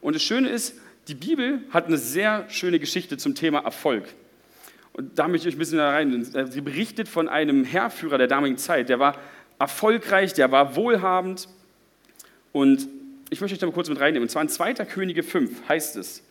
Und 0.00 0.16
das 0.16 0.22
Schöne 0.24 0.48
ist, 0.48 0.74
die 1.10 1.16
Bibel 1.16 1.60
hat 1.70 1.86
eine 1.86 1.98
sehr 1.98 2.46
schöne 2.48 2.78
Geschichte 2.78 3.16
zum 3.16 3.34
Thema 3.34 3.64
Erfolg. 3.64 4.04
Und 4.92 5.18
da 5.18 5.26
möchte 5.26 5.48
ich 5.48 5.54
euch 5.54 5.56
ein 5.56 5.58
bisschen 5.58 5.78
da 5.78 5.90
rein. 5.90 6.24
Sie 6.50 6.60
berichtet 6.60 7.08
von 7.08 7.28
einem 7.28 7.64
Herrführer 7.64 8.16
der 8.16 8.28
damaligen 8.28 8.58
Zeit, 8.58 8.88
der 8.88 9.00
war 9.00 9.18
erfolgreich, 9.58 10.34
der 10.34 10.52
war 10.52 10.76
wohlhabend. 10.76 11.48
Und 12.52 12.86
ich 13.28 13.40
möchte 13.40 13.54
euch 13.54 13.58
da 13.58 13.66
mal 13.66 13.72
kurz 13.72 13.88
mit 13.88 13.98
reinnehmen. 13.98 14.22
Und 14.22 14.30
zwar 14.30 14.42
in 14.42 14.48
2. 14.48 14.74
Könige 14.84 15.24
5 15.24 15.68
heißt 15.68 15.96
es, 15.96 16.22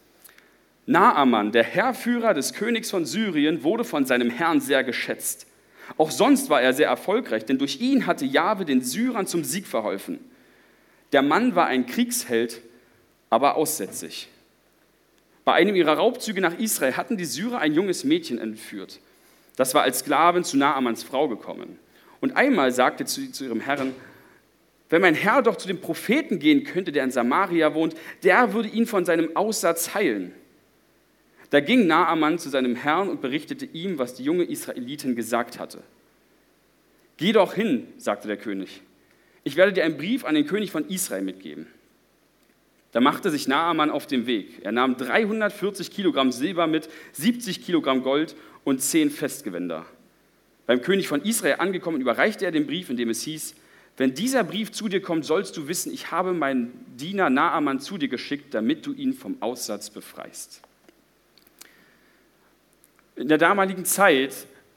Naaman, 0.85 1.51
der 1.51 1.63
Herrführer 1.63 2.33
des 2.33 2.53
Königs 2.53 2.89
von 2.89 3.05
Syrien, 3.05 3.63
wurde 3.63 3.83
von 3.83 4.05
seinem 4.05 4.29
Herrn 4.29 4.61
sehr 4.61 4.85
geschätzt. 4.85 5.45
Auch 5.97 6.09
sonst 6.09 6.49
war 6.49 6.61
er 6.61 6.71
sehr 6.71 6.87
erfolgreich, 6.87 7.43
denn 7.43 7.57
durch 7.57 7.81
ihn 7.81 8.07
hatte 8.07 8.25
Jahwe 8.25 8.63
den 8.63 8.81
Syrern 8.81 9.27
zum 9.27 9.43
Sieg 9.43 9.67
verholfen. 9.67 10.19
Der 11.11 11.21
Mann 11.21 11.53
war 11.55 11.65
ein 11.65 11.85
Kriegsheld, 11.85 12.61
aber 13.29 13.57
aussätzig. 13.57 14.29
Bei 15.49 15.55
einem 15.55 15.75
ihrer 15.75 15.93
Raubzüge 15.93 16.41
nach 16.41 16.59
Israel 16.59 16.95
hatten 16.95 17.17
die 17.17 17.25
Syrer 17.25 17.57
ein 17.57 17.73
junges 17.73 18.03
Mädchen 18.03 18.37
entführt. 18.37 18.99
Das 19.55 19.73
war 19.73 19.81
als 19.81 20.01
Sklavin 20.01 20.43
zu 20.43 20.57
Naamans 20.57 21.01
Frau 21.01 21.27
gekommen. 21.27 21.79
Und 22.21 22.37
einmal 22.37 22.71
sagte 22.71 23.07
sie 23.07 23.31
zu 23.31 23.45
ihrem 23.45 23.59
Herrn, 23.59 23.95
wenn 24.89 25.01
mein 25.01 25.15
Herr 25.15 25.41
doch 25.41 25.55
zu 25.55 25.67
dem 25.67 25.81
Propheten 25.81 26.37
gehen 26.37 26.65
könnte, 26.65 26.91
der 26.91 27.03
in 27.03 27.09
Samaria 27.09 27.73
wohnt, 27.73 27.95
der 28.21 28.53
würde 28.53 28.69
ihn 28.69 28.85
von 28.85 29.05
seinem 29.05 29.35
Aussatz 29.35 29.95
heilen. 29.95 30.35
Da 31.49 31.61
ging 31.61 31.87
Naaman 31.87 32.37
zu 32.37 32.49
seinem 32.49 32.75
Herrn 32.75 33.09
und 33.09 33.19
berichtete 33.19 33.65
ihm, 33.65 33.97
was 33.97 34.13
die 34.13 34.25
junge 34.25 34.43
Israelitin 34.43 35.15
gesagt 35.15 35.57
hatte. 35.57 35.81
Geh 37.17 37.31
doch 37.31 37.55
hin, 37.55 37.87
sagte 37.97 38.27
der 38.27 38.37
König. 38.37 38.83
Ich 39.43 39.55
werde 39.55 39.73
dir 39.73 39.83
einen 39.83 39.97
Brief 39.97 40.25
an 40.25 40.35
den 40.35 40.45
König 40.45 40.69
von 40.69 40.87
Israel 40.89 41.23
mitgeben. 41.23 41.65
Da 42.91 43.01
machte 43.01 43.29
sich 43.29 43.47
Naaman 43.47 43.91
auf 43.91 44.07
den 44.07 44.25
Weg. 44.25 44.59
Er 44.63 44.71
nahm 44.71 44.97
340 44.97 45.91
Kilogramm 45.91 46.31
Silber 46.31 46.67
mit, 46.67 46.89
70 47.13 47.63
Kilogramm 47.63 48.01
Gold 48.01 48.35
und 48.63 48.81
10 48.81 49.11
Festgewänder. 49.11 49.85
Beim 50.65 50.81
König 50.81 51.07
von 51.07 51.21
Israel 51.23 51.57
angekommen, 51.59 52.01
überreichte 52.01 52.45
er 52.45 52.51
den 52.51 52.67
Brief, 52.67 52.89
in 52.89 52.97
dem 52.97 53.09
es 53.09 53.21
hieß, 53.21 53.55
Wenn 53.99 54.13
dieser 54.13 54.45
Brief 54.45 54.71
zu 54.71 54.87
dir 54.87 55.01
kommt, 55.01 55.25
sollst 55.25 55.57
du 55.57 55.67
wissen, 55.67 55.93
ich 55.93 56.09
habe 56.09 56.31
meinen 56.31 56.85
Diener 56.95 57.29
Naaman 57.29 57.81
zu 57.81 57.97
dir 57.97 58.07
geschickt, 58.07 58.53
damit 58.53 58.85
du 58.85 58.93
ihn 58.93 59.13
vom 59.13 59.35
Aussatz 59.41 59.89
befreist. 59.89 60.61
In 63.17 63.27
der 63.27 63.37
damaligen 63.37 63.83
Zeit 63.83 64.33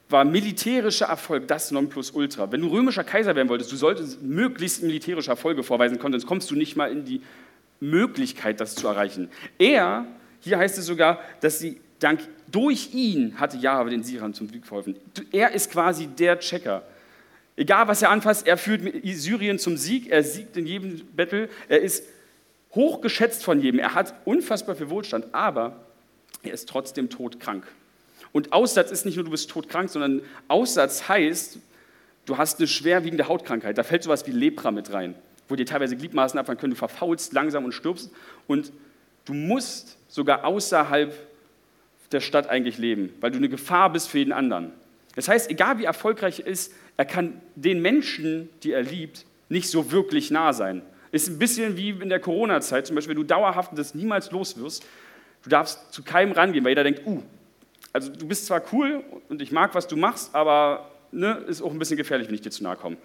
war 0.08 0.24
militärischer 0.24 1.06
Erfolg 1.06 1.46
das 1.46 1.70
Nonplusultra. 1.70 2.50
Wenn 2.50 2.62
du 2.62 2.66
römischer 2.66 3.04
Kaiser 3.04 3.36
werden 3.36 3.48
wolltest, 3.48 3.70
du 3.70 3.76
solltest 3.76 4.20
möglichst 4.22 4.82
militärische 4.82 5.30
Erfolge 5.30 5.62
vorweisen 5.62 6.00
können, 6.00 6.14
sonst 6.14 6.26
kommst 6.26 6.50
du 6.50 6.56
nicht 6.56 6.74
mal 6.74 6.90
in 6.90 7.04
die 7.04 7.22
Möglichkeit, 7.82 8.60
das 8.60 8.76
zu 8.76 8.86
erreichen. 8.86 9.28
Er, 9.58 10.06
hier 10.40 10.58
heißt 10.58 10.78
es 10.78 10.86
sogar, 10.86 11.20
dass 11.40 11.58
sie 11.58 11.80
dank 11.98 12.20
durch 12.50 12.94
ihn 12.94 13.38
hatte 13.40 13.56
Jahwe 13.56 13.90
den 13.90 14.04
Syrern 14.04 14.34
zum 14.34 14.48
Sieg 14.48 14.66
verholfen. 14.66 14.96
Er 15.32 15.52
ist 15.52 15.70
quasi 15.70 16.06
der 16.06 16.38
Checker. 16.38 16.82
Egal, 17.56 17.88
was 17.88 18.00
er 18.02 18.10
anfasst, 18.10 18.46
er 18.46 18.56
führt 18.56 18.82
Syrien 19.04 19.58
zum 19.58 19.76
Sieg, 19.76 20.10
er 20.10 20.22
siegt 20.22 20.56
in 20.56 20.66
jedem 20.66 21.02
Battle, 21.14 21.48
er 21.68 21.80
ist 21.80 22.04
hochgeschätzt 22.74 23.44
von 23.44 23.60
jedem, 23.60 23.80
er 23.80 23.94
hat 23.94 24.14
unfassbar 24.24 24.76
viel 24.76 24.88
Wohlstand, 24.88 25.26
aber 25.32 25.84
er 26.42 26.52
ist 26.52 26.68
trotzdem 26.68 27.10
todkrank. 27.10 27.66
Und 28.32 28.52
Aussatz 28.52 28.90
ist 28.90 29.04
nicht 29.04 29.16
nur, 29.16 29.24
du 29.24 29.30
bist 29.30 29.50
todkrank, 29.50 29.90
sondern 29.90 30.22
Aussatz 30.48 31.08
heißt, 31.08 31.58
du 32.26 32.38
hast 32.38 32.58
eine 32.58 32.68
schwerwiegende 32.68 33.28
Hautkrankheit. 33.28 33.76
Da 33.76 33.82
fällt 33.82 34.04
sowas 34.04 34.26
wie 34.26 34.30
Lepra 34.30 34.70
mit 34.70 34.92
rein, 34.92 35.14
wo 35.52 35.56
dir 35.56 35.66
teilweise 35.66 35.96
Gliedmaßen 35.96 36.38
abfallen 36.38 36.58
können, 36.58 36.72
du 36.72 36.78
verfaulst 36.78 37.32
langsam 37.32 37.64
und 37.64 37.72
stirbst 37.72 38.10
und 38.46 38.72
du 39.26 39.34
musst 39.34 39.98
sogar 40.08 40.44
außerhalb 40.44 41.14
der 42.10 42.20
Stadt 42.20 42.48
eigentlich 42.48 42.78
leben, 42.78 43.12
weil 43.20 43.30
du 43.30 43.36
eine 43.36 43.48
Gefahr 43.48 43.92
bist 43.92 44.08
für 44.08 44.18
jeden 44.18 44.32
anderen. 44.32 44.72
Das 45.14 45.28
heißt, 45.28 45.50
egal 45.50 45.78
wie 45.78 45.84
erfolgreich 45.84 46.40
er 46.40 46.46
ist, 46.46 46.74
er 46.96 47.04
kann 47.04 47.40
den 47.54 47.80
Menschen, 47.80 48.48
die 48.62 48.72
er 48.72 48.82
liebt, 48.82 49.26
nicht 49.48 49.68
so 49.68 49.92
wirklich 49.92 50.30
nah 50.30 50.52
sein. 50.52 50.82
Ist 51.10 51.28
ein 51.28 51.38
bisschen 51.38 51.76
wie 51.76 51.90
in 51.90 52.08
der 52.08 52.20
Corona-Zeit, 52.20 52.86
zum 52.86 52.96
Beispiel, 52.96 53.14
wenn 53.14 53.22
du 53.22 53.26
dauerhaft 53.26 53.76
das 53.76 53.94
niemals 53.94 54.30
los 54.30 54.58
wirst, 54.58 54.86
du 55.42 55.50
darfst 55.50 55.92
zu 55.92 56.02
keinem 56.02 56.32
rangehen, 56.32 56.64
weil 56.64 56.70
jeder 56.70 56.84
denkt, 56.84 57.06
uh, 57.06 57.22
also 57.92 58.10
du 58.10 58.26
bist 58.26 58.46
zwar 58.46 58.62
cool 58.72 59.04
und 59.28 59.42
ich 59.42 59.52
mag, 59.52 59.74
was 59.74 59.86
du 59.86 59.96
machst, 59.96 60.34
aber 60.34 60.90
ne, 61.10 61.44
ist 61.46 61.60
auch 61.60 61.70
ein 61.70 61.78
bisschen 61.78 61.98
gefährlich, 61.98 62.28
wenn 62.28 62.34
ich 62.34 62.40
dir 62.40 62.50
zu 62.50 62.62
nahe 62.62 62.76
komme. 62.76 62.96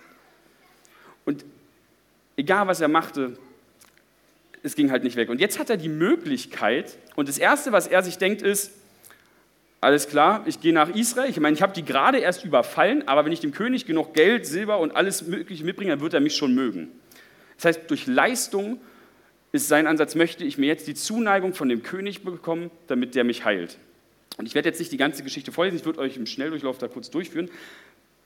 Und 1.26 1.44
egal, 2.38 2.68
was 2.68 2.80
er 2.80 2.88
machte, 2.88 3.38
es 4.64 4.76
ging 4.76 4.92
halt 4.92 5.04
nicht 5.04 5.18
weg. 5.18 5.30
Und 5.30 5.42
jetzt 5.42 5.60
hat 5.60 5.70
er 5.70 5.78
die 5.78 5.90
Möglichkeit, 5.90 6.98
und 7.16 7.28
das 7.28 7.38
Erste, 7.38 7.72
was 7.72 7.88
er 7.88 8.02
sich 8.04 8.18
denkt, 8.18 8.42
ist, 8.42 8.72
alles 9.82 10.08
klar, 10.08 10.44
ich 10.48 10.60
gehe 10.60 10.74
nach 10.74 10.90
Israel. 10.90 11.30
Ich 11.30 11.40
meine, 11.40 11.56
ich 11.56 11.62
habe 11.62 11.74
die 11.74 11.86
gerade 11.86 12.18
erst 12.18 12.44
überfallen, 12.44 13.08
aber 13.08 13.26
wenn 13.26 13.32
ich 13.32 13.42
dem 13.42 13.52
König 13.52 13.86
genug 13.86 14.14
Geld, 14.14 14.46
Silber 14.46 14.80
und 14.80 14.96
alles 14.96 15.28
Mögliche 15.28 15.64
mitbringe, 15.64 15.92
dann 15.92 16.02
wird 16.02 16.14
er 16.14 16.20
mich 16.20 16.36
schon 16.36 16.56
mögen. 16.56 16.90
Das 17.58 17.66
heißt, 17.66 17.90
durch 17.90 18.08
Leistung 18.08 18.80
ist 19.52 19.68
sein 19.68 19.88
Ansatz, 19.88 20.16
möchte 20.16 20.44
ich 20.44 20.58
mir 20.58 20.66
jetzt 20.66 20.88
die 20.88 20.96
Zuneigung 20.96 21.54
von 21.54 21.70
dem 21.70 21.84
König 21.84 22.24
bekommen, 22.24 22.72
damit 22.88 23.16
der 23.16 23.24
mich 23.24 23.46
heilt. 23.46 23.78
Und 24.38 24.48
ich 24.48 24.56
werde 24.56 24.70
jetzt 24.70 24.80
nicht 24.80 24.92
die 24.92 24.98
ganze 24.98 25.24
Geschichte 25.24 25.52
vorlesen, 25.52 25.78
ich 25.78 25.86
würde 25.86 26.00
euch 26.00 26.18
im 26.18 26.26
Schnelldurchlauf 26.26 26.78
da 26.78 26.88
kurz 26.88 27.10
durchführen. 27.10 27.50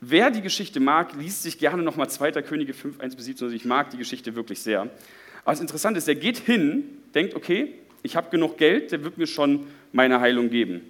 Wer 0.03 0.31
die 0.31 0.41
Geschichte 0.41 0.79
mag, 0.79 1.13
liest 1.15 1.43
sich 1.43 1.59
gerne 1.59 1.83
nochmal 1.83 2.09
2. 2.09 2.31
Könige 2.41 2.73
5, 2.73 2.99
1 2.99 3.15
bis 3.15 3.25
17. 3.25 3.45
Also 3.45 3.55
ich 3.55 3.65
mag 3.65 3.91
die 3.91 3.97
Geschichte 3.97 4.35
wirklich 4.35 4.59
sehr. 4.59 4.81
Aber 4.81 5.51
das 5.51 5.61
Interessante 5.61 5.99
ist, 5.99 6.07
er 6.07 6.15
geht 6.15 6.39
hin, 6.39 6.83
denkt, 7.13 7.35
okay, 7.35 7.75
ich 8.01 8.15
habe 8.15 8.31
genug 8.31 8.57
Geld, 8.57 8.91
der 8.91 9.03
wird 9.03 9.19
mir 9.19 9.27
schon 9.27 9.67
meine 9.91 10.19
Heilung 10.19 10.49
geben. 10.49 10.81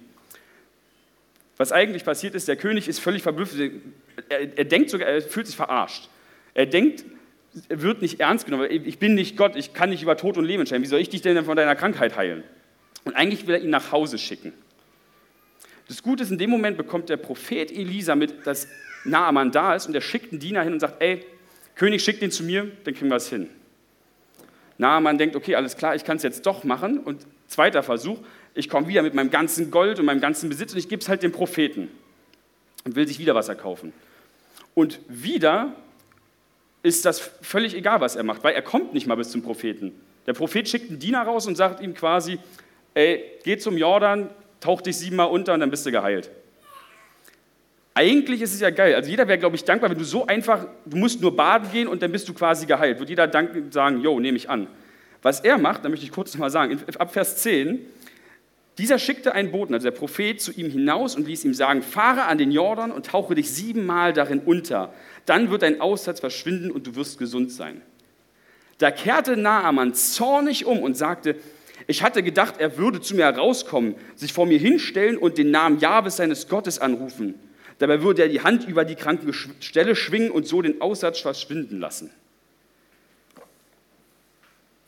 Was 1.58 1.72
eigentlich 1.72 2.04
passiert 2.04 2.34
ist, 2.34 2.48
der 2.48 2.56
König 2.56 2.88
ist 2.88 3.00
völlig 3.00 3.22
verblüfft. 3.22 3.54
Er, 4.30 4.58
er 4.58 4.64
denkt 4.64 4.88
sogar, 4.88 5.08
er 5.08 5.20
fühlt 5.20 5.46
sich 5.46 5.56
verarscht. 5.56 6.08
Er 6.54 6.64
denkt, 6.64 7.04
er 7.68 7.82
wird 7.82 8.00
nicht 8.00 8.18
ernst 8.18 8.46
genommen. 8.46 8.66
Ich 8.70 8.98
bin 8.98 9.14
nicht 9.14 9.36
Gott, 9.36 9.56
ich 9.56 9.74
kann 9.74 9.90
nicht 9.90 10.02
über 10.02 10.16
Tod 10.16 10.38
und 10.38 10.46
Leben 10.46 10.60
entscheiden. 10.60 10.82
Wie 10.82 10.88
soll 10.88 11.00
ich 11.00 11.10
dich 11.10 11.20
denn 11.20 11.44
von 11.44 11.56
deiner 11.56 11.76
Krankheit 11.76 12.16
heilen? 12.16 12.44
Und 13.04 13.14
eigentlich 13.14 13.46
will 13.46 13.56
er 13.56 13.60
ihn 13.60 13.70
nach 13.70 13.92
Hause 13.92 14.16
schicken. 14.16 14.54
Das 15.88 16.02
Gute 16.02 16.22
ist, 16.22 16.30
in 16.30 16.38
dem 16.38 16.50
Moment 16.50 16.76
bekommt 16.76 17.08
der 17.08 17.16
Prophet 17.16 17.70
Elisa 17.70 18.14
mit, 18.14 18.46
dass 18.46 18.68
Naaman 19.04 19.50
da 19.50 19.74
ist 19.74 19.86
und 19.86 19.94
er 19.94 20.00
schickt 20.00 20.32
einen 20.32 20.40
Diener 20.40 20.62
hin 20.62 20.74
und 20.74 20.80
sagt, 20.80 21.02
ey, 21.02 21.24
König, 21.74 22.02
schick 22.02 22.20
den 22.20 22.30
zu 22.30 22.44
mir, 22.44 22.70
dann 22.84 22.94
kriegen 22.94 23.08
wir 23.08 23.16
es 23.16 23.28
hin. 23.28 23.48
Naaman 24.78 25.18
denkt, 25.18 25.36
okay, 25.36 25.54
alles 25.54 25.76
klar, 25.76 25.94
ich 25.94 26.04
kann 26.04 26.16
es 26.16 26.22
jetzt 26.22 26.46
doch 26.46 26.64
machen. 26.64 26.98
Und 26.98 27.26
zweiter 27.46 27.82
Versuch, 27.82 28.18
ich 28.54 28.68
komme 28.68 28.88
wieder 28.88 29.02
mit 29.02 29.14
meinem 29.14 29.30
ganzen 29.30 29.70
Gold 29.70 29.98
und 29.98 30.04
meinem 30.04 30.20
ganzen 30.20 30.48
Besitz 30.48 30.72
und 30.72 30.78
ich 30.78 30.88
gebe 30.88 31.00
es 31.00 31.08
halt 31.08 31.22
dem 31.22 31.32
Propheten 31.32 31.88
und 32.84 32.96
will 32.96 33.06
sich 33.06 33.18
wieder 33.18 33.34
was 33.34 33.48
erkaufen. 33.48 33.92
Und 34.74 35.00
wieder 35.08 35.74
ist 36.82 37.04
das 37.04 37.20
völlig 37.20 37.74
egal, 37.74 38.00
was 38.00 38.16
er 38.16 38.24
macht, 38.24 38.42
weil 38.44 38.54
er 38.54 38.62
kommt 38.62 38.92
nicht 38.92 39.06
mal 39.06 39.14
bis 39.14 39.30
zum 39.30 39.42
Propheten. 39.42 39.92
Der 40.26 40.32
Prophet 40.32 40.68
schickt 40.68 40.90
einen 40.90 40.98
Diener 40.98 41.22
raus 41.22 41.46
und 41.46 41.56
sagt 41.56 41.80
ihm 41.80 41.94
quasi, 41.94 42.38
ey, 42.94 43.24
geh 43.44 43.56
zum 43.56 43.76
Jordan, 43.76 44.30
tauch 44.62 44.80
dich 44.80 44.96
siebenmal 44.96 45.28
unter 45.28 45.52
und 45.52 45.60
dann 45.60 45.70
bist 45.70 45.84
du 45.84 45.90
geheilt. 45.90 46.30
Eigentlich 47.94 48.40
ist 48.40 48.54
es 48.54 48.60
ja 48.60 48.70
geil. 48.70 48.94
Also 48.94 49.10
jeder 49.10 49.28
wäre, 49.28 49.38
glaube 49.38 49.56
ich, 49.56 49.64
dankbar, 49.64 49.90
wenn 49.90 49.98
du 49.98 50.04
so 50.04 50.26
einfach, 50.26 50.66
du 50.86 50.96
musst 50.96 51.20
nur 51.20 51.36
baden 51.36 51.70
gehen 51.70 51.88
und 51.88 52.00
dann 52.00 52.10
bist 52.10 52.26
du 52.28 52.32
quasi 52.32 52.64
geheilt. 52.64 52.98
Wird 52.98 53.10
jeder 53.10 53.30
sagen, 53.70 54.00
jo, 54.00 54.18
nehme 54.18 54.38
ich 54.38 54.48
an. 54.48 54.66
Was 55.20 55.40
er 55.40 55.58
macht, 55.58 55.84
da 55.84 55.88
möchte 55.88 56.06
ich 56.06 56.12
kurz 56.12 56.32
nochmal 56.32 56.50
sagen, 56.50 56.80
ab 56.98 57.12
Vers 57.12 57.36
10, 57.42 57.80
dieser 58.78 58.98
schickte 58.98 59.34
einen 59.34 59.50
Boten, 59.50 59.74
also 59.74 59.84
der 59.84 59.96
Prophet, 59.96 60.40
zu 60.40 60.52
ihm 60.52 60.70
hinaus 60.70 61.14
und 61.14 61.26
ließ 61.26 61.44
ihm 61.44 61.52
sagen, 61.52 61.82
fahre 61.82 62.24
an 62.24 62.38
den 62.38 62.50
Jordan 62.50 62.90
und 62.90 63.06
tauche 63.06 63.34
dich 63.34 63.50
siebenmal 63.50 64.14
darin 64.14 64.40
unter. 64.40 64.94
Dann 65.26 65.50
wird 65.50 65.62
dein 65.62 65.80
Aussatz 65.80 66.20
verschwinden 66.20 66.70
und 66.70 66.86
du 66.86 66.94
wirst 66.94 67.18
gesund 67.18 67.52
sein. 67.52 67.82
Da 68.78 68.90
kehrte 68.90 69.36
Naaman 69.36 69.94
zornig 69.94 70.64
um 70.64 70.82
und 70.82 70.96
sagte, 70.96 71.36
ich 71.86 72.02
hatte 72.02 72.22
gedacht, 72.22 72.54
er 72.58 72.76
würde 72.76 73.00
zu 73.00 73.14
mir 73.14 73.24
herauskommen, 73.24 73.94
sich 74.14 74.32
vor 74.32 74.46
mir 74.46 74.58
hinstellen 74.58 75.16
und 75.16 75.38
den 75.38 75.50
Namen 75.50 75.78
Jahwes 75.78 76.16
seines 76.16 76.48
Gottes 76.48 76.78
anrufen. 76.78 77.34
Dabei 77.78 78.02
würde 78.02 78.22
er 78.22 78.28
die 78.28 78.42
Hand 78.42 78.68
über 78.68 78.84
die 78.84 78.94
kranke 78.94 79.32
Stelle 79.32 79.96
schwingen 79.96 80.30
und 80.30 80.46
so 80.46 80.62
den 80.62 80.80
Aussatz 80.80 81.20
verschwinden 81.20 81.80
lassen. 81.80 82.10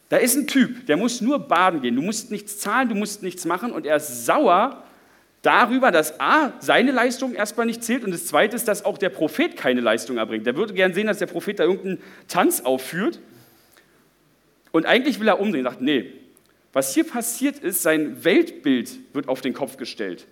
Da 0.08 0.18
ist 0.18 0.36
ein 0.36 0.46
Typ, 0.46 0.86
der 0.86 0.96
muss 0.96 1.20
nur 1.20 1.40
baden 1.40 1.82
gehen. 1.82 1.96
Du 1.96 2.02
musst 2.02 2.30
nichts 2.30 2.58
zahlen, 2.58 2.88
du 2.88 2.94
musst 2.94 3.22
nichts 3.22 3.46
machen 3.46 3.72
und 3.72 3.86
er 3.86 3.96
ist 3.96 4.26
sauer 4.26 4.84
darüber, 5.42 5.90
dass 5.90 6.20
A, 6.20 6.52
seine 6.60 6.92
Leistung 6.92 7.34
erstmal 7.34 7.66
nicht 7.66 7.82
zählt 7.82 8.04
und 8.04 8.12
das 8.12 8.26
Zweite 8.26 8.54
ist, 8.54 8.68
dass 8.68 8.84
auch 8.84 8.96
der 8.96 9.10
Prophet 9.10 9.56
keine 9.56 9.80
Leistung 9.80 10.16
erbringt. 10.16 10.46
Der 10.46 10.56
würde 10.56 10.72
gern 10.72 10.94
sehen, 10.94 11.06
dass 11.06 11.18
der 11.18 11.26
Prophet 11.26 11.58
da 11.58 11.64
irgendeinen 11.64 11.98
Tanz 12.28 12.60
aufführt 12.60 13.18
und 14.72 14.86
eigentlich 14.86 15.20
will 15.20 15.28
er 15.28 15.40
umdrehen, 15.40 15.64
sagt, 15.64 15.80
nee, 15.80 16.12
was 16.74 16.92
hier 16.92 17.04
passiert 17.04 17.60
ist, 17.60 17.82
sein 17.82 18.24
Weltbild 18.24 18.98
wird 19.14 19.28
auf 19.28 19.40
den 19.40 19.54
Kopf 19.54 19.76
gestellt. 19.76 20.26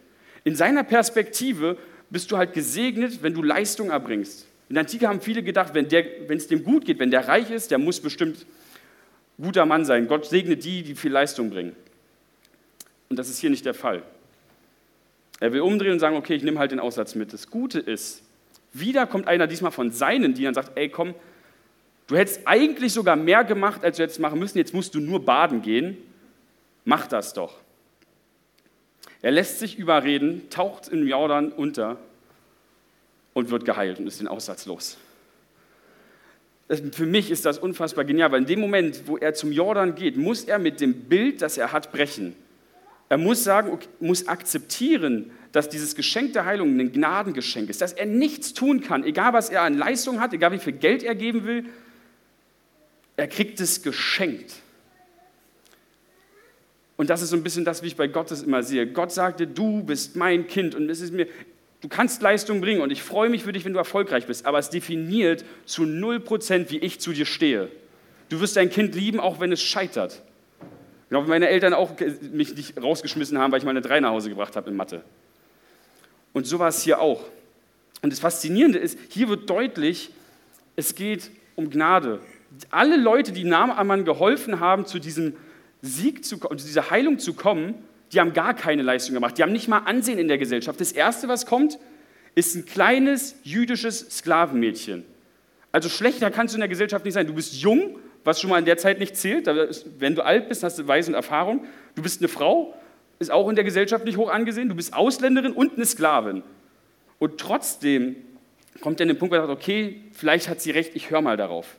In 0.45 0.57
seiner 0.57 0.83
Perspektive 0.83 1.79
bist 2.11 2.31
du 2.33 2.37
halt 2.37 2.53
gesegnet, 2.53 3.23
wenn 3.23 3.33
du 3.33 3.43
Leistung 3.43 3.91
erbringst. 3.91 4.47
In 4.69 4.75
der 4.75 4.81
Antike 4.83 5.09
haben 5.09 5.21
viele 5.21 5.45
gedacht, 5.45 5.73
wenn 5.73 5.87
es 5.87 6.49
dem 6.49 6.65
gut 6.65 6.85
geht, 6.85 6.99
wenn 6.99 7.13
der 7.13 7.29
reich 7.29 7.51
ist, 7.51 7.71
der 7.71 7.79
muss 7.79 8.01
bestimmt 8.01 8.45
guter 9.41 9.67
Mann 9.67 9.85
sein. 9.85 10.09
Gott 10.09 10.27
segnet 10.27 10.65
die, 10.65 10.83
die 10.83 10.97
viel 10.97 11.13
Leistung 11.13 11.49
bringen. 11.49 11.77
Und 13.09 13.19
das 13.19 13.29
ist 13.29 13.39
hier 13.39 13.51
nicht 13.51 13.65
der 13.65 13.75
Fall. 13.75 14.03
Er 15.39 15.53
will 15.53 15.61
umdrehen 15.61 15.93
und 15.93 16.01
sagen, 16.01 16.17
okay, 16.17 16.35
ich 16.35 16.43
nehme 16.43 16.59
halt 16.59 16.73
den 16.73 16.81
Aussatz 16.81 17.15
mit. 17.15 17.33
Das 17.33 17.51
Gute 17.51 17.79
ist, 17.79 18.23
wieder 18.73 19.07
kommt 19.07 19.29
einer 19.29 19.47
diesmal 19.47 19.71
von 19.71 19.93
seinen 19.93 20.35
Dienern 20.35 20.51
und 20.51 20.55
sagt, 20.55 20.77
ey 20.77 20.89
komm, 20.89 21.15
du 22.09 22.17
hättest 22.17 22.41
eigentlich 22.47 22.93
sogar 22.93 23.15
mehr 23.15 23.45
gemacht, 23.45 23.85
als 23.85 23.99
du 23.99 24.03
jetzt 24.03 24.19
machen 24.19 24.41
müssen, 24.41 24.59
jetzt 24.59 24.75
musst 24.75 24.95
du 24.97 25.01
nur 25.01 25.25
baden 25.25 25.63
gehen 25.63 25.99
Mach 26.85 27.07
das 27.07 27.33
doch. 27.33 27.55
Er 29.21 29.31
lässt 29.31 29.61
sich 29.61 29.79
überreden, 29.79 30.51
taucht 30.51 30.89
im 30.89 31.07
Jordan 31.07 31.53
unter 31.53 31.99
und 33.35 33.51
wird 33.51 33.65
geheilt 33.65 33.99
und 33.99 34.07
ist 34.07 34.21
den 34.21 34.29
Aussatz 34.29 34.67
los. 34.67 34.99
Für 36.93 37.07
mich 37.07 37.31
ist 37.31 37.45
das 37.45 37.59
unfassbar 37.59 38.05
genial, 38.05 38.33
weil 38.33 38.41
in 38.41 38.47
dem 38.47 38.61
Moment, 38.61 39.03
wo 39.07 39.17
er 39.19 39.35
zum 39.35 39.53
Jordan 39.53 39.95
geht, 39.95 40.17
muss 40.17 40.45
er 40.45 40.59
mit 40.59 40.81
dem 40.81 41.05
Bild, 41.05 41.43
das 41.43 41.59
er 41.59 41.73
hat, 41.73 41.93
brechen. 41.93 42.35
Er 43.09 43.19
muss 43.19 43.45
sagen, 43.45 43.71
okay, 43.71 43.89
muss 44.01 44.27
akzeptieren, 44.27 45.33
dass 45.53 45.69
dieses 45.69 45.95
Geschenk 45.95 46.33
der 46.33 46.47
Heilung 46.47 46.81
ein 46.81 46.93
Gnadengeschenk 46.93 47.69
ist, 47.69 47.83
dass 47.83 47.93
er 47.93 48.07
nichts 48.07 48.55
tun 48.55 48.81
kann, 48.81 49.05
egal 49.05 49.35
was 49.35 49.51
er 49.51 49.63
an 49.63 49.77
Leistung 49.77 50.19
hat, 50.19 50.33
egal 50.33 50.53
wie 50.53 50.59
viel 50.59 50.73
Geld 50.73 51.03
er 51.03 51.15
geben 51.15 51.45
will, 51.45 51.67
er 53.17 53.29
kriegt 53.29 53.61
es 53.61 53.83
geschenkt. 53.83 54.62
Und 57.03 57.11
das 57.11 57.21
ist 57.21 57.31
so 57.31 57.37
ein 57.37 57.43
bisschen 57.43 57.65
das, 57.65 57.83
wie 57.83 57.89
ich 57.89 57.97
bei 57.97 58.07
Gott 58.07 58.31
das 58.31 58.45
immer 58.45 58.63
sehe. 58.63 58.87
Gott 58.87 59.11
sagte, 59.11 59.49
du 59.49 59.83
bist 59.83 60.15
mein 60.15 60.47
Kind 60.47 60.77
und 60.77 60.89
es 60.89 61.01
ist 61.01 61.13
mir, 61.13 61.27
du 61.81 61.89
kannst 61.89 62.23
Leistung 62.23 62.61
bringen 62.61 62.81
und 62.81 62.93
ich 62.93 63.03
freue 63.03 63.29
mich 63.29 63.43
für 63.43 63.53
dich, 63.53 63.65
wenn 63.65 63.73
du 63.73 63.81
erfolgreich 63.81 64.29
bist, 64.29 64.47
aber 64.47 64.61
es 64.61 64.71
definiert 64.71 65.45
zu 65.65 65.83
0%, 65.83 66.71
wie 66.71 66.79
ich 66.79 67.01
zu 67.01 67.13
dir 67.13 67.27
stehe. 67.27 67.69
Du 68.29 68.41
wirst 68.41 68.57
dein 68.57 68.71
Kind 68.71 68.95
lieben, 68.95 69.19
auch 69.19 69.41
wenn 69.41 69.51
es 69.51 69.61
scheitert. 69.61 70.23
Ich 70.61 71.09
glaube, 71.09 71.27
meine 71.27 71.49
Eltern 71.49 71.75
auch 71.75 71.91
mich 72.31 72.55
nicht 72.55 72.81
rausgeschmissen 72.81 73.37
haben, 73.37 73.51
weil 73.51 73.59
ich 73.59 73.65
meine 73.65 73.81
drei 73.81 73.99
nach 73.99 74.11
Hause 74.11 74.29
gebracht 74.29 74.55
habe 74.55 74.71
in 74.71 74.77
Mathe. 74.77 75.03
Und 76.33 76.47
so 76.47 76.61
war 76.61 76.69
es 76.69 76.85
hier 76.85 77.01
auch. 77.01 77.25
Und 78.03 78.13
das 78.13 78.21
Faszinierende 78.21 78.79
ist, 78.79 78.97
hier 79.09 79.29
wird 79.29 79.51
deutlich, 79.51 80.11
es 80.77 80.95
geht 80.95 81.33
um 81.57 81.69
Gnade. 81.69 82.21
Alle 82.71 82.97
Leute, 82.97 83.33
die 83.33 83.43
Naaman 83.43 84.05
geholfen 84.05 84.61
haben, 84.61 84.87
zu 84.87 85.01
diesem 85.01 85.35
Sieg, 85.83 86.25
zu, 86.25 86.39
zu 86.39 86.55
dieser 86.55 86.91
Heilung 86.91 87.19
zu 87.19 87.35
kommen, 87.35 87.75
die 88.13 88.21
haben 88.21 88.33
gar 88.33 88.55
keine 88.55 88.83
Leistung 88.83 89.15
gemacht. 89.15 89.37
Die 89.37 89.43
haben 89.43 89.53
nicht 89.53 89.69
mal 89.69 89.79
Ansehen 89.79 90.19
in 90.19 90.29
der 90.29 90.39
Gesellschaft. 90.39 90.81
Das 90.81 90.93
Erste, 90.93 91.29
was 91.29 91.47
kommt, 91.47 91.79
ist 92.35 92.55
ein 92.55 92.65
kleines 92.65 93.37
jüdisches 93.43 94.01
Sklavenmädchen. 94.19 95.05
Also 95.73 95.89
schlechter 95.89 96.31
kannst 96.31 96.55
du 96.55 96.57
in 96.57 96.61
der 96.61 96.69
Gesellschaft 96.69 97.05
nicht 97.05 97.15
sein. 97.15 97.27
Du 97.27 97.35
bist 97.35 97.55
jung, 97.55 97.99
was 98.25 98.41
schon 98.41 98.51
mal 98.51 98.59
in 98.59 98.65
der 98.65 98.77
Zeit 98.77 98.99
nicht 98.99 99.17
zählt. 99.17 99.47
Wenn 99.99 100.15
du 100.15 100.23
alt 100.25 100.49
bist, 100.49 100.63
hast 100.63 100.79
du 100.79 100.87
Weise 100.87 101.11
und 101.11 101.15
Erfahrung. 101.15 101.65
Du 101.95 102.03
bist 102.03 102.21
eine 102.21 102.29
Frau, 102.29 102.75
ist 103.19 103.31
auch 103.31 103.49
in 103.49 103.57
der 103.57 103.65
Gesellschaft 103.65 104.05
nicht 104.05 104.19
hoch 104.19 104.31
angesehen. 104.31 104.69
Du 104.69 104.75
bist 104.75 104.95
Ausländerin 104.95 105.53
und 105.53 105.75
eine 105.75 105.87
Sklavin. 105.87 106.43
Und 107.19 107.39
trotzdem 107.39 108.17
kommt 108.81 109.01
dann 109.01 109.09
der 109.09 109.15
Punkt, 109.15 109.33
wo 109.33 109.37
er 109.37 109.47
sagt, 109.47 109.59
okay, 109.59 110.03
vielleicht 110.13 110.49
hat 110.49 110.61
sie 110.61 110.71
recht, 110.71 110.95
ich 110.95 111.11
höre 111.11 111.23
mal 111.23 111.37
darauf. 111.37 111.77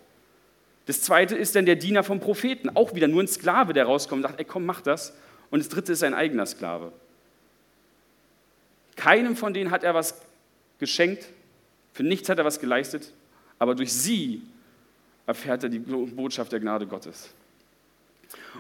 Das 0.86 1.02
zweite 1.02 1.36
ist 1.36 1.56
dann 1.56 1.66
der 1.66 1.76
Diener 1.76 2.04
vom 2.04 2.20
Propheten, 2.20 2.70
auch 2.76 2.94
wieder 2.94 3.08
nur 3.08 3.24
ein 3.24 3.28
Sklave, 3.28 3.74
der 3.74 3.86
rauskommt 3.86 4.24
und 4.24 4.30
sagt, 4.30 4.40
ey 4.40 4.46
komm, 4.46 4.66
mach 4.66 4.82
das. 4.82 5.14
Und 5.50 5.60
das 5.60 5.70
dritte 5.70 5.94
ist 5.94 6.00
sein 6.00 6.14
eigener 6.14 6.46
Sklave. 6.46 6.92
Keinem 8.96 9.36
von 9.36 9.54
denen 9.54 9.72
hat 9.72 9.84
er 9.84 9.94
was 9.94 10.22
geschenkt, 10.80 11.28
für 11.94 12.04
nichts 12.04 12.30
hat 12.30 12.38
er 12.38 12.46
was 12.46 12.60
geleistet, 12.60 13.14
aber 13.60 13.76
durch 13.76 13.94
sie 13.94 14.42
erfährt 15.26 15.64
er 15.64 15.70
die 15.70 15.80
Botschaft 15.80 16.52
der 16.52 16.60
Gnade 16.60 16.86
Gottes. 16.86 17.30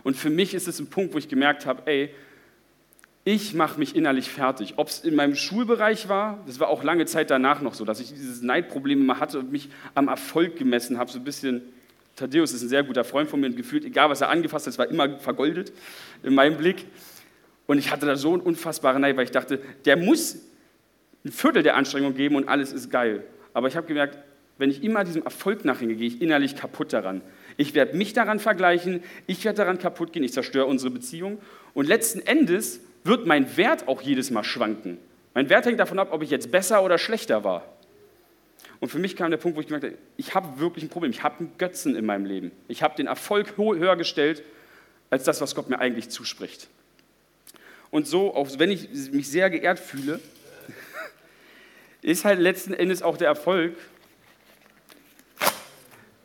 Und 0.03 0.15
für 0.15 0.29
mich 0.29 0.53
ist 0.53 0.67
es 0.67 0.79
ein 0.79 0.87
Punkt, 0.87 1.13
wo 1.13 1.17
ich 1.17 1.27
gemerkt 1.27 1.65
habe, 1.65 1.83
ey, 1.85 2.13
ich 3.25 3.53
mache 3.53 3.79
mich 3.79 3.95
innerlich 3.95 4.29
fertig. 4.29 4.73
Ob 4.77 4.89
es 4.89 4.99
in 4.99 5.15
meinem 5.15 5.35
Schulbereich 5.35 6.09
war, 6.09 6.43
das 6.45 6.59
war 6.59 6.67
auch 6.67 6.83
lange 6.83 7.05
Zeit 7.05 7.29
danach 7.29 7.61
noch 7.61 7.73
so, 7.73 7.85
dass 7.85 7.99
ich 7.99 8.09
dieses 8.09 8.41
Neidproblem 8.41 9.01
immer 9.01 9.19
hatte 9.19 9.39
und 9.39 9.51
mich 9.51 9.69
am 9.95 10.09
Erfolg 10.09 10.57
gemessen 10.57 10.97
habe. 10.97 11.09
So 11.09 11.19
ein 11.19 11.23
bisschen, 11.23 11.61
Thaddeus 12.15 12.53
ist 12.53 12.61
ein 12.61 12.69
sehr 12.69 12.83
guter 12.83 13.03
Freund 13.03 13.29
von 13.29 13.39
mir 13.39 13.47
und 13.47 13.57
gefühlt, 13.57 13.85
egal 13.85 14.09
was 14.09 14.21
er 14.21 14.29
angefasst 14.29 14.67
hat, 14.67 14.73
es 14.73 14.77
war 14.77 14.89
immer 14.89 15.19
vergoldet 15.19 15.73
in 16.21 16.35
meinem 16.35 16.57
Blick. 16.57 16.85
Und 17.65 17.77
ich 17.77 17.91
hatte 17.91 18.05
da 18.05 18.15
so 18.15 18.33
einen 18.33 18.41
unfassbaren 18.41 19.01
Neid, 19.01 19.17
weil 19.17 19.25
ich 19.25 19.31
dachte, 19.31 19.59
der 19.85 19.97
muss 19.97 20.37
ein 21.25 21.31
Viertel 21.31 21.63
der 21.63 21.75
Anstrengung 21.75 22.13
geben 22.13 22.35
und 22.35 22.47
alles 22.47 22.71
ist 22.71 22.89
geil. 22.91 23.23
Aber 23.53 23.67
ich 23.67 23.75
habe 23.75 23.87
gemerkt, 23.87 24.17
wenn 24.57 24.69
ich 24.69 24.83
immer 24.83 25.03
diesem 25.03 25.23
Erfolg 25.23 25.65
nachhingehe, 25.65 25.97
gehe 25.97 26.07
ich 26.07 26.21
innerlich 26.21 26.55
kaputt 26.55 26.93
daran. 26.93 27.21
Ich 27.57 27.73
werde 27.73 27.97
mich 27.97 28.13
daran 28.13 28.39
vergleichen, 28.39 29.03
ich 29.25 29.43
werde 29.45 29.57
daran 29.57 29.79
kaputt 29.79 30.13
gehen, 30.13 30.23
ich 30.23 30.33
zerstöre 30.33 30.65
unsere 30.65 30.91
Beziehung. 30.91 31.39
Und 31.73 31.87
letzten 31.87 32.19
Endes 32.19 32.79
wird 33.03 33.25
mein 33.25 33.57
Wert 33.57 33.87
auch 33.87 34.01
jedes 34.01 34.29
Mal 34.29 34.43
schwanken. 34.43 34.97
Mein 35.33 35.49
Wert 35.49 35.65
hängt 35.65 35.79
davon 35.79 35.97
ab, 35.97 36.09
ob 36.11 36.21
ich 36.21 36.29
jetzt 36.29 36.51
besser 36.51 36.83
oder 36.83 36.97
schlechter 36.97 37.43
war. 37.43 37.72
Und 38.83 38.89
für 38.89 38.99
mich 38.99 39.15
kam 39.15 39.31
der 39.31 39.37
Punkt, 39.37 39.55
wo 39.55 39.61
ich 39.61 39.67
gemerkt 39.67 39.85
habe, 39.85 39.97
ich 40.17 40.35
habe 40.35 40.59
wirklich 40.59 40.83
ein 40.83 40.89
Problem. 40.89 41.09
Ich 41.09 41.23
habe 41.23 41.39
einen 41.39 41.57
Götzen 41.57 41.95
in 41.95 42.05
meinem 42.05 42.25
Leben. 42.25 42.51
Ich 42.67 42.83
habe 42.83 42.97
den 42.97 43.07
Erfolg 43.07 43.55
höher 43.55 43.95
gestellt 43.95 44.43
als 45.09 45.23
das, 45.23 45.39
was 45.39 45.55
Gott 45.55 45.69
mir 45.69 45.79
eigentlich 45.79 46.09
zuspricht. 46.09 46.67
Und 47.91 48.09
so, 48.09 48.35
auch 48.35 48.49
wenn 48.59 48.71
ich 48.71 48.89
mich 49.13 49.29
sehr 49.29 49.49
geehrt 49.49 49.79
fühle, 49.79 50.19
ist 52.01 52.25
halt 52.25 52.41
letzten 52.41 52.73
Endes 52.73 53.03
auch 53.03 53.15
der 53.15 53.29
Erfolg, 53.29 53.77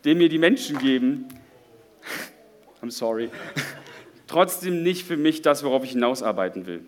den 0.04 0.18
mir 0.18 0.28
die 0.28 0.38
Menschen 0.38 0.80
geben, 0.80 1.28
I'm 2.82 2.90
sorry, 2.90 3.30
trotzdem 4.26 4.82
nicht 4.82 5.06
für 5.06 5.16
mich 5.16 5.42
das, 5.42 5.62
worauf 5.62 5.84
ich 5.84 5.90
hinausarbeiten 5.90 6.66
will. 6.66 6.84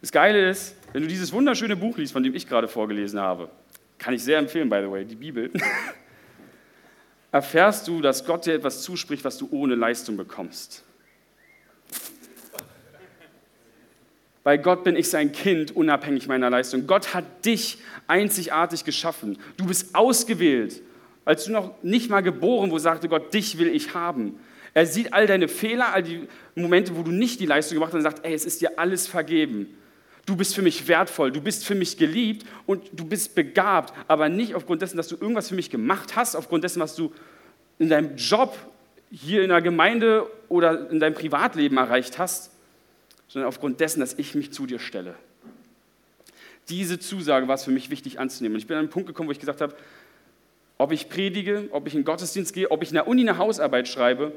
Das 0.00 0.12
Geile 0.12 0.48
ist, 0.48 0.76
wenn 0.94 1.02
du 1.02 1.08
dieses 1.08 1.30
wunderschöne 1.34 1.76
Buch 1.76 1.98
liest, 1.98 2.14
von 2.14 2.22
dem 2.22 2.34
ich 2.34 2.48
gerade 2.48 2.68
vorgelesen 2.68 3.20
habe, 3.20 3.50
kann 3.98 4.14
ich 4.14 4.22
sehr 4.22 4.38
empfehlen, 4.38 4.68
by 4.68 4.80
the 4.82 4.90
way, 4.90 5.04
die 5.04 5.16
Bibel, 5.16 5.50
erfährst 7.32 7.88
du, 7.88 8.00
dass 8.00 8.24
Gott 8.24 8.46
dir 8.46 8.54
etwas 8.54 8.82
zuspricht, 8.82 9.24
was 9.24 9.38
du 9.38 9.48
ohne 9.50 9.74
Leistung 9.74 10.16
bekommst. 10.16 10.84
Bei 14.42 14.56
Gott 14.56 14.84
bin 14.84 14.94
ich 14.94 15.10
sein 15.10 15.32
Kind, 15.32 15.74
unabhängig 15.74 16.28
meiner 16.28 16.48
Leistung. 16.50 16.86
Gott 16.86 17.14
hat 17.14 17.44
dich 17.44 17.78
einzigartig 18.06 18.84
geschaffen. 18.84 19.38
Du 19.56 19.66
bist 19.66 19.94
ausgewählt. 19.94 20.82
Als 21.24 21.46
du 21.46 21.52
noch 21.52 21.82
nicht 21.82 22.10
mal 22.10 22.20
geboren, 22.20 22.70
wo 22.70 22.78
sagte 22.78 23.08
Gott, 23.08 23.34
dich 23.34 23.58
will 23.58 23.66
ich 23.66 23.94
haben. 23.94 24.38
Er 24.72 24.86
sieht 24.86 25.12
all 25.12 25.26
deine 25.26 25.48
Fehler, 25.48 25.92
all 25.92 26.04
die 26.04 26.28
Momente, 26.54 26.96
wo 26.96 27.02
du 27.02 27.10
nicht 27.10 27.40
die 27.40 27.46
Leistung 27.46 27.76
gemacht 27.76 27.88
hast 27.88 27.96
und 27.96 28.02
sagt, 28.02 28.24
ey, 28.24 28.34
es 28.34 28.44
ist 28.44 28.60
dir 28.60 28.78
alles 28.78 29.08
vergeben. 29.08 29.76
Du 30.26 30.34
bist 30.36 30.56
für 30.56 30.62
mich 30.62 30.88
wertvoll, 30.88 31.30
du 31.30 31.40
bist 31.40 31.64
für 31.64 31.76
mich 31.76 31.96
geliebt 31.96 32.44
und 32.66 32.82
du 32.92 33.04
bist 33.04 33.36
begabt, 33.36 33.94
aber 34.08 34.28
nicht 34.28 34.56
aufgrund 34.56 34.82
dessen, 34.82 34.96
dass 34.96 35.06
du 35.06 35.16
irgendwas 35.16 35.48
für 35.48 35.54
mich 35.54 35.70
gemacht 35.70 36.16
hast, 36.16 36.34
aufgrund 36.34 36.64
dessen, 36.64 36.80
was 36.80 36.96
du 36.96 37.12
in 37.78 37.88
deinem 37.88 38.16
Job, 38.16 38.56
hier 39.12 39.42
in 39.42 39.50
der 39.50 39.62
Gemeinde 39.62 40.28
oder 40.48 40.90
in 40.90 40.98
deinem 40.98 41.14
Privatleben 41.14 41.76
erreicht 41.76 42.18
hast, 42.18 42.50
sondern 43.28 43.48
aufgrund 43.48 43.78
dessen, 43.80 44.00
dass 44.00 44.14
ich 44.14 44.34
mich 44.34 44.52
zu 44.52 44.66
dir 44.66 44.80
stelle. 44.80 45.14
Diese 46.68 46.98
Zusage 46.98 47.46
war 47.46 47.54
es 47.54 47.64
für 47.64 47.70
mich 47.70 47.90
wichtig 47.90 48.18
anzunehmen. 48.18 48.56
Und 48.56 48.60
ich 48.60 48.66
bin 48.66 48.76
an 48.76 48.80
einen 48.80 48.90
Punkt 48.90 49.06
gekommen, 49.06 49.28
wo 49.28 49.32
ich 49.32 49.38
gesagt 49.38 49.60
habe, 49.60 49.76
ob 50.78 50.90
ich 50.90 51.08
predige, 51.08 51.68
ob 51.70 51.86
ich 51.86 51.94
in 51.94 52.00
den 52.00 52.04
Gottesdienst 52.04 52.52
gehe, 52.52 52.70
ob 52.70 52.82
ich 52.82 52.88
in 52.88 52.94
der 52.94 53.06
Uni 53.06 53.22
eine 53.22 53.38
Hausarbeit 53.38 53.86
schreibe, 53.86 54.32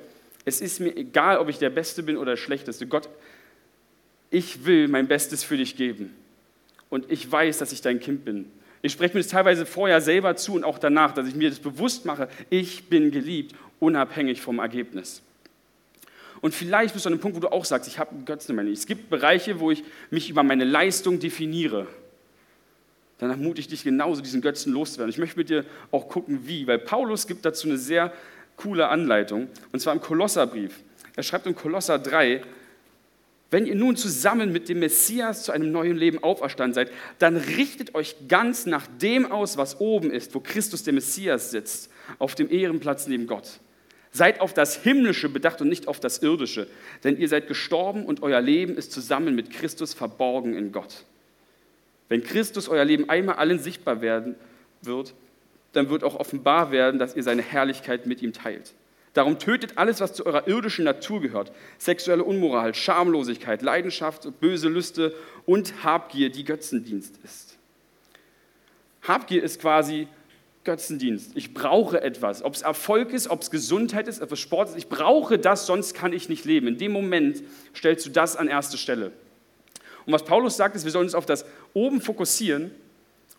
es 0.45 0.61
ist 0.61 0.79
mir 0.79 0.95
egal, 0.95 1.37
ob 1.37 1.49
ich 1.49 1.57
der 1.57 1.69
Beste 1.69 2.03
bin 2.03 2.17
oder 2.17 2.31
der 2.31 2.37
Schlechteste. 2.37 2.87
Gott, 2.87 3.09
ich 4.31 4.65
will 4.65 4.87
mein 4.87 5.07
Bestes 5.07 5.43
für 5.43 5.57
dich 5.57 5.75
geben. 5.75 6.15
Und 6.89 7.11
ich 7.11 7.29
weiß, 7.31 7.57
dass 7.59 7.71
ich 7.71 7.81
dein 7.81 7.99
Kind 7.99 8.25
bin. 8.25 8.51
Ich 8.81 8.93
spreche 8.93 9.13
mir 9.13 9.21
das 9.21 9.31
teilweise 9.31 9.65
vorher 9.65 10.01
selber 10.01 10.35
zu 10.35 10.53
und 10.53 10.63
auch 10.63 10.79
danach, 10.79 11.13
dass 11.13 11.27
ich 11.27 11.35
mir 11.35 11.49
das 11.49 11.59
bewusst 11.59 12.05
mache. 12.05 12.29
Ich 12.49 12.89
bin 12.89 13.11
geliebt, 13.11 13.55
unabhängig 13.79 14.41
vom 14.41 14.59
Ergebnis. 14.59 15.21
Und 16.41 16.53
vielleicht 16.53 16.93
bist 16.93 17.05
du 17.05 17.09
an 17.09 17.13
einem 17.13 17.21
Punkt, 17.21 17.35
wo 17.35 17.41
du 17.41 17.51
auch 17.51 17.65
sagst, 17.65 17.89
ich 17.89 17.99
habe 17.99 18.11
einen 18.11 18.25
Götzen 18.25 18.51
in 18.51 18.55
meinem 18.55 18.67
Leben. 18.67 18.77
Es 18.77 18.85
gibt 18.85 19.09
Bereiche, 19.09 19.59
wo 19.59 19.71
ich 19.71 19.83
mich 20.09 20.29
über 20.29 20.43
meine 20.43 20.63
Leistung 20.63 21.19
definiere. 21.19 21.87
Dann 23.17 23.29
ermutige 23.29 23.59
ich 23.59 23.67
dich 23.67 23.83
genauso, 23.83 24.21
diesen 24.21 24.41
Götzen 24.41 24.71
loszuwerden. 24.71 25.09
Ich 25.09 25.17
möchte 25.17 25.37
mit 25.37 25.49
dir 25.49 25.65
auch 25.91 26.07
gucken, 26.07 26.47
wie, 26.47 26.65
weil 26.65 26.79
Paulus 26.79 27.27
gibt 27.27 27.43
dazu 27.43 27.67
eine 27.67 27.77
sehr 27.77 28.13
coole 28.55 28.87
Anleitung, 28.87 29.49
und 29.73 29.81
zwar 29.81 29.93
im 29.93 30.01
Kolosserbrief. 30.01 30.79
Er 31.17 31.23
schreibt 31.23 31.45
im 31.45 31.55
Kolosser 31.55 31.99
3, 31.99 32.41
wenn 33.51 33.65
ihr 33.65 33.75
nun 33.75 33.95
zusammen 33.95 34.51
mit 34.51 34.69
dem 34.69 34.79
Messias 34.79 35.43
zu 35.43 35.51
einem 35.51 35.71
neuen 35.71 35.97
Leben 35.97 36.23
auferstanden 36.23 36.75
seid, 36.75 36.91
dann 37.17 37.35
richtet 37.35 37.95
euch 37.95 38.15
ganz 38.27 38.65
nach 38.65 38.85
dem 39.01 39.31
aus, 39.31 39.57
was 39.57 39.79
oben 39.79 40.11
ist, 40.11 40.35
wo 40.35 40.39
Christus 40.39 40.83
der 40.83 40.93
Messias 40.93 41.49
sitzt, 41.49 41.89
auf 42.19 42.35
dem 42.35 42.51
Ehrenplatz 42.51 43.07
neben 43.07 43.25
Gott. 43.25 43.59
Seid 44.11 44.41
auf 44.41 44.53
das 44.53 44.75
Himmlische 44.75 45.29
bedacht 45.29 45.61
und 45.61 45.69
nicht 45.69 45.87
auf 45.87 45.99
das 45.99 46.19
Irdische, 46.19 46.67
denn 47.03 47.17
ihr 47.17 47.27
seid 47.27 47.47
gestorben 47.47 48.05
und 48.05 48.21
euer 48.21 48.41
Leben 48.41 48.75
ist 48.75 48.91
zusammen 48.91 49.35
mit 49.35 49.51
Christus 49.51 49.93
verborgen 49.93 50.55
in 50.55 50.71
Gott. 50.71 51.05
Wenn 52.07 52.23
Christus 52.23 52.69
euer 52.69 52.85
Leben 52.85 53.09
einmal 53.09 53.35
allen 53.35 53.59
sichtbar 53.59 54.01
werden 54.01 54.35
wird, 54.81 55.13
dann 55.73 55.89
wird 55.89 56.03
auch 56.03 56.15
offenbar 56.19 56.71
werden, 56.71 56.99
dass 56.99 57.15
ihr 57.15 57.23
seine 57.23 57.43
Herrlichkeit 57.43 58.05
mit 58.05 58.21
ihm 58.21 58.33
teilt. 58.33 58.73
Darum 59.19 59.37
tötet 59.37 59.77
alles, 59.77 59.99
was 59.99 60.13
zu 60.13 60.25
eurer 60.25 60.47
irdischen 60.47 60.85
Natur 60.85 61.19
gehört. 61.19 61.51
Sexuelle 61.77 62.23
Unmoral, 62.23 62.73
Schamlosigkeit, 62.73 63.61
Leidenschaft, 63.61 64.39
böse 64.39 64.69
Lüste 64.69 65.13
und 65.45 65.83
Habgier, 65.83 66.29
die 66.29 66.45
Götzendienst 66.45 67.19
ist. 67.25 67.57
Habgier 69.05 69.43
ist 69.43 69.59
quasi 69.59 70.07
Götzendienst. 70.63 71.31
Ich 71.35 71.53
brauche 71.53 72.01
etwas. 72.01 72.43
Ob 72.43 72.53
es 72.53 72.61
Erfolg 72.61 73.11
ist, 73.11 73.29
ob 73.29 73.41
es 73.41 73.51
Gesundheit 73.51 74.07
ist, 74.07 74.21
ob 74.21 74.31
es 74.31 74.39
Sport 74.39 74.69
ist. 74.69 74.77
Ich 74.77 74.87
brauche 74.87 75.37
das, 75.37 75.65
sonst 75.65 75.95
kann 75.95 76.13
ich 76.13 76.29
nicht 76.29 76.45
leben. 76.45 76.67
In 76.67 76.77
dem 76.77 76.93
Moment 76.93 77.43
stellst 77.75 78.05
du 78.05 78.11
das 78.11 78.37
an 78.37 78.47
erste 78.47 78.77
Stelle. 78.77 79.11
Und 80.05 80.13
was 80.13 80.23
Paulus 80.23 80.55
sagt, 80.55 80.77
ist, 80.77 80.85
wir 80.85 80.93
sollen 80.93 81.07
uns 81.07 81.13
auf 81.15 81.25
das 81.25 81.43
Oben 81.73 81.99
fokussieren 81.99 82.71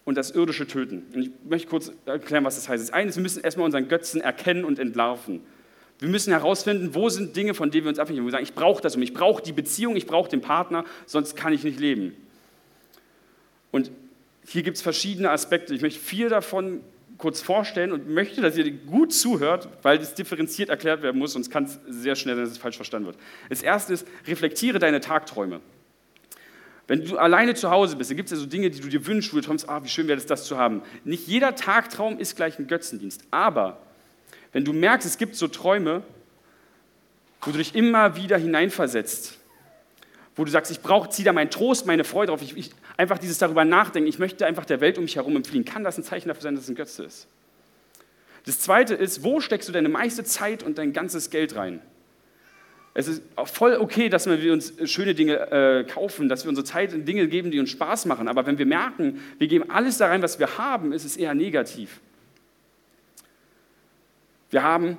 und 0.04 0.18
das 0.18 0.30
Irdische 0.32 0.66
töten. 0.66 1.06
Und 1.14 1.22
ich 1.22 1.30
möchte 1.48 1.68
kurz 1.68 1.90
erklären, 2.04 2.44
was 2.44 2.56
das 2.56 2.68
heißt. 2.68 2.84
Das 2.84 2.92
eine 2.92 3.08
ist, 3.08 3.16
wir 3.16 3.22
müssen 3.22 3.42
erstmal 3.42 3.64
unseren 3.64 3.88
Götzen 3.88 4.20
erkennen 4.20 4.66
und 4.66 4.78
entlarven. 4.78 5.40
Wir 6.00 6.08
müssen 6.08 6.32
herausfinden, 6.32 6.94
wo 6.94 7.10
sind 7.10 7.36
Dinge, 7.36 7.52
von 7.54 7.70
denen 7.70 7.84
wir 7.84 7.90
uns 7.90 7.98
abhängen. 7.98 8.24
Wir 8.24 8.30
sagen, 8.30 8.42
ich 8.42 8.54
brauche 8.54 8.82
das 8.82 8.96
und 8.96 9.02
ich 9.02 9.12
brauche 9.12 9.42
die 9.42 9.52
Beziehung, 9.52 9.96
ich 9.96 10.06
brauche 10.06 10.30
den 10.30 10.40
Partner, 10.40 10.84
sonst 11.06 11.36
kann 11.36 11.52
ich 11.52 11.62
nicht 11.62 11.78
leben. 11.78 12.16
Und 13.70 13.90
hier 14.46 14.62
gibt 14.62 14.78
es 14.78 14.82
verschiedene 14.82 15.30
Aspekte. 15.30 15.74
Ich 15.74 15.82
möchte 15.82 16.00
vier 16.00 16.30
davon 16.30 16.80
kurz 17.18 17.42
vorstellen 17.42 17.92
und 17.92 18.08
möchte, 18.08 18.40
dass 18.40 18.56
ihr 18.56 18.70
gut 18.70 19.12
zuhört, 19.12 19.68
weil 19.82 19.98
das 19.98 20.14
differenziert 20.14 20.70
erklärt 20.70 21.02
werden 21.02 21.18
muss, 21.18 21.34
sonst 21.34 21.50
kann 21.50 21.64
es 21.64 21.78
sehr 21.86 22.16
schnell 22.16 22.34
sein, 22.34 22.44
dass 22.44 22.52
es 22.52 22.58
falsch 22.58 22.76
verstanden 22.76 23.06
wird. 23.06 23.18
Das 23.50 23.62
erste 23.62 23.92
ist, 23.92 24.06
reflektiere 24.26 24.78
deine 24.78 25.00
Tagträume. 25.00 25.60
Wenn 26.86 27.04
du 27.04 27.18
alleine 27.18 27.54
zu 27.54 27.70
Hause 27.70 27.96
bist, 27.96 28.10
dann 28.10 28.16
gibt 28.16 28.32
es 28.32 28.38
ja 28.38 28.38
so 28.38 28.46
Dinge, 28.46 28.70
die 28.70 28.80
du 28.80 28.88
dir 28.88 29.06
wünschst, 29.06 29.32
wo 29.32 29.36
du 29.36 29.42
träumst, 29.42 29.68
ah, 29.68 29.84
wie 29.84 29.88
schön 29.88 30.08
wäre 30.08 30.18
es, 30.18 30.24
das 30.24 30.46
zu 30.46 30.56
haben. 30.56 30.82
Nicht 31.04 31.28
jeder 31.28 31.54
Tagtraum 31.54 32.18
ist 32.18 32.36
gleich 32.36 32.58
ein 32.58 32.66
Götzendienst. 32.66 33.22
Aber 33.30 33.80
wenn 34.52 34.64
du 34.64 34.72
merkst, 34.72 35.06
es 35.06 35.18
gibt 35.18 35.36
so 35.36 35.48
Träume, 35.48 36.02
wo 37.42 37.52
du 37.52 37.58
dich 37.58 37.74
immer 37.74 38.16
wieder 38.16 38.36
hineinversetzt, 38.36 39.38
wo 40.36 40.44
du 40.44 40.50
sagst, 40.50 40.70
ich 40.70 40.80
brauche, 40.80 41.08
zieh 41.10 41.24
da 41.24 41.32
meinen 41.32 41.50
Trost, 41.50 41.86
meine 41.86 42.04
Freude 42.04 42.30
drauf, 42.30 42.42
ich, 42.42 42.56
ich, 42.56 42.70
einfach 42.96 43.18
dieses 43.18 43.38
darüber 43.38 43.64
nachdenken, 43.64 44.08
ich 44.08 44.18
möchte 44.18 44.46
einfach 44.46 44.64
der 44.64 44.80
Welt 44.80 44.98
um 44.98 45.04
mich 45.04 45.16
herum 45.16 45.36
entfliehen, 45.36 45.64
kann 45.64 45.84
das 45.84 45.98
ein 45.98 46.04
Zeichen 46.04 46.28
dafür 46.28 46.42
sein, 46.42 46.54
dass 46.54 46.64
es 46.64 46.70
ein 46.70 46.74
Götze 46.74 47.04
ist? 47.04 47.28
Das 48.46 48.58
zweite 48.60 48.94
ist, 48.94 49.22
wo 49.22 49.40
steckst 49.40 49.68
du 49.68 49.72
deine 49.72 49.88
meiste 49.88 50.24
Zeit 50.24 50.62
und 50.62 50.78
dein 50.78 50.92
ganzes 50.92 51.30
Geld 51.30 51.56
rein? 51.56 51.80
Es 52.92 53.06
ist 53.06 53.22
voll 53.44 53.76
okay, 53.76 54.08
dass 54.08 54.26
wir 54.26 54.52
uns 54.52 54.72
schöne 54.90 55.14
Dinge 55.14 55.50
äh, 55.50 55.84
kaufen, 55.84 56.28
dass 56.28 56.44
wir 56.44 56.48
unsere 56.48 56.64
Zeit 56.64 56.92
in 56.92 57.04
Dinge 57.04 57.28
geben, 57.28 57.50
die 57.50 57.60
uns 57.60 57.70
Spaß 57.70 58.06
machen. 58.06 58.26
Aber 58.26 58.46
wenn 58.46 58.58
wir 58.58 58.66
merken, 58.66 59.20
wir 59.38 59.46
geben 59.46 59.70
alles 59.70 59.98
da 59.98 60.08
rein, 60.08 60.22
was 60.22 60.38
wir 60.38 60.58
haben, 60.58 60.92
ist 60.92 61.04
es 61.04 61.16
eher 61.16 61.34
negativ. 61.34 62.00
Wir 64.50 64.62
haben, 64.62 64.98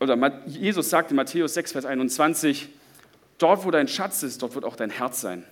oder 0.00 0.42
Jesus 0.46 0.90
sagt 0.90 1.10
in 1.10 1.16
Matthäus 1.16 1.54
6, 1.54 1.72
Vers 1.72 1.84
21, 1.84 2.68
dort, 3.38 3.64
wo 3.64 3.70
dein 3.70 3.88
Schatz 3.88 4.22
ist, 4.22 4.42
dort 4.42 4.54
wird 4.54 4.64
auch 4.64 4.76
dein 4.76 4.90
Herz 4.90 5.20
sein. 5.20 5.44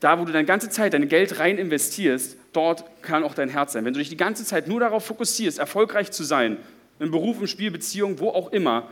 Da, 0.00 0.18
wo 0.20 0.24
du 0.24 0.32
deine 0.32 0.44
ganze 0.44 0.68
Zeit 0.68 0.94
dein 0.94 1.08
Geld 1.08 1.40
rein 1.40 1.58
investierst, 1.58 2.36
dort 2.52 2.84
kann 3.02 3.24
auch 3.24 3.34
dein 3.34 3.48
Herz 3.48 3.72
sein. 3.72 3.84
Wenn 3.84 3.94
du 3.94 3.98
dich 3.98 4.10
die 4.10 4.16
ganze 4.16 4.44
Zeit 4.44 4.68
nur 4.68 4.78
darauf 4.78 5.04
fokussierst, 5.06 5.58
erfolgreich 5.58 6.12
zu 6.12 6.22
sein, 6.22 6.58
im 7.00 7.10
Beruf, 7.10 7.40
im 7.40 7.46
Spiel, 7.46 7.70
Beziehung, 7.70 8.20
wo 8.20 8.30
auch 8.30 8.52
immer, 8.52 8.88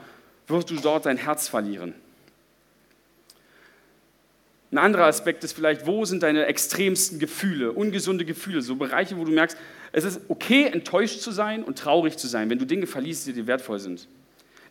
wirst 0.48 0.70
du 0.70 0.76
dort 0.76 1.06
dein 1.06 1.16
Herz 1.16 1.48
verlieren. 1.48 1.94
Ein 4.72 4.78
anderer 4.78 5.04
Aspekt 5.04 5.44
ist 5.44 5.52
vielleicht, 5.52 5.86
wo 5.86 6.04
sind 6.04 6.22
deine 6.22 6.46
extremsten 6.46 7.18
Gefühle, 7.18 7.72
ungesunde 7.72 8.24
Gefühle, 8.24 8.62
so 8.62 8.74
Bereiche, 8.76 9.16
wo 9.16 9.24
du 9.24 9.30
merkst, 9.30 9.56
es 9.92 10.04
ist 10.04 10.20
okay, 10.28 10.64
enttäuscht 10.64 11.20
zu 11.20 11.30
sein 11.30 11.62
und 11.62 11.78
traurig 11.78 12.16
zu 12.18 12.26
sein, 12.26 12.50
wenn 12.50 12.58
du 12.58 12.66
Dinge 12.66 12.86
verliest, 12.86 13.26
die 13.26 13.32
dir 13.32 13.46
wertvoll 13.46 13.78
sind. 13.78 14.08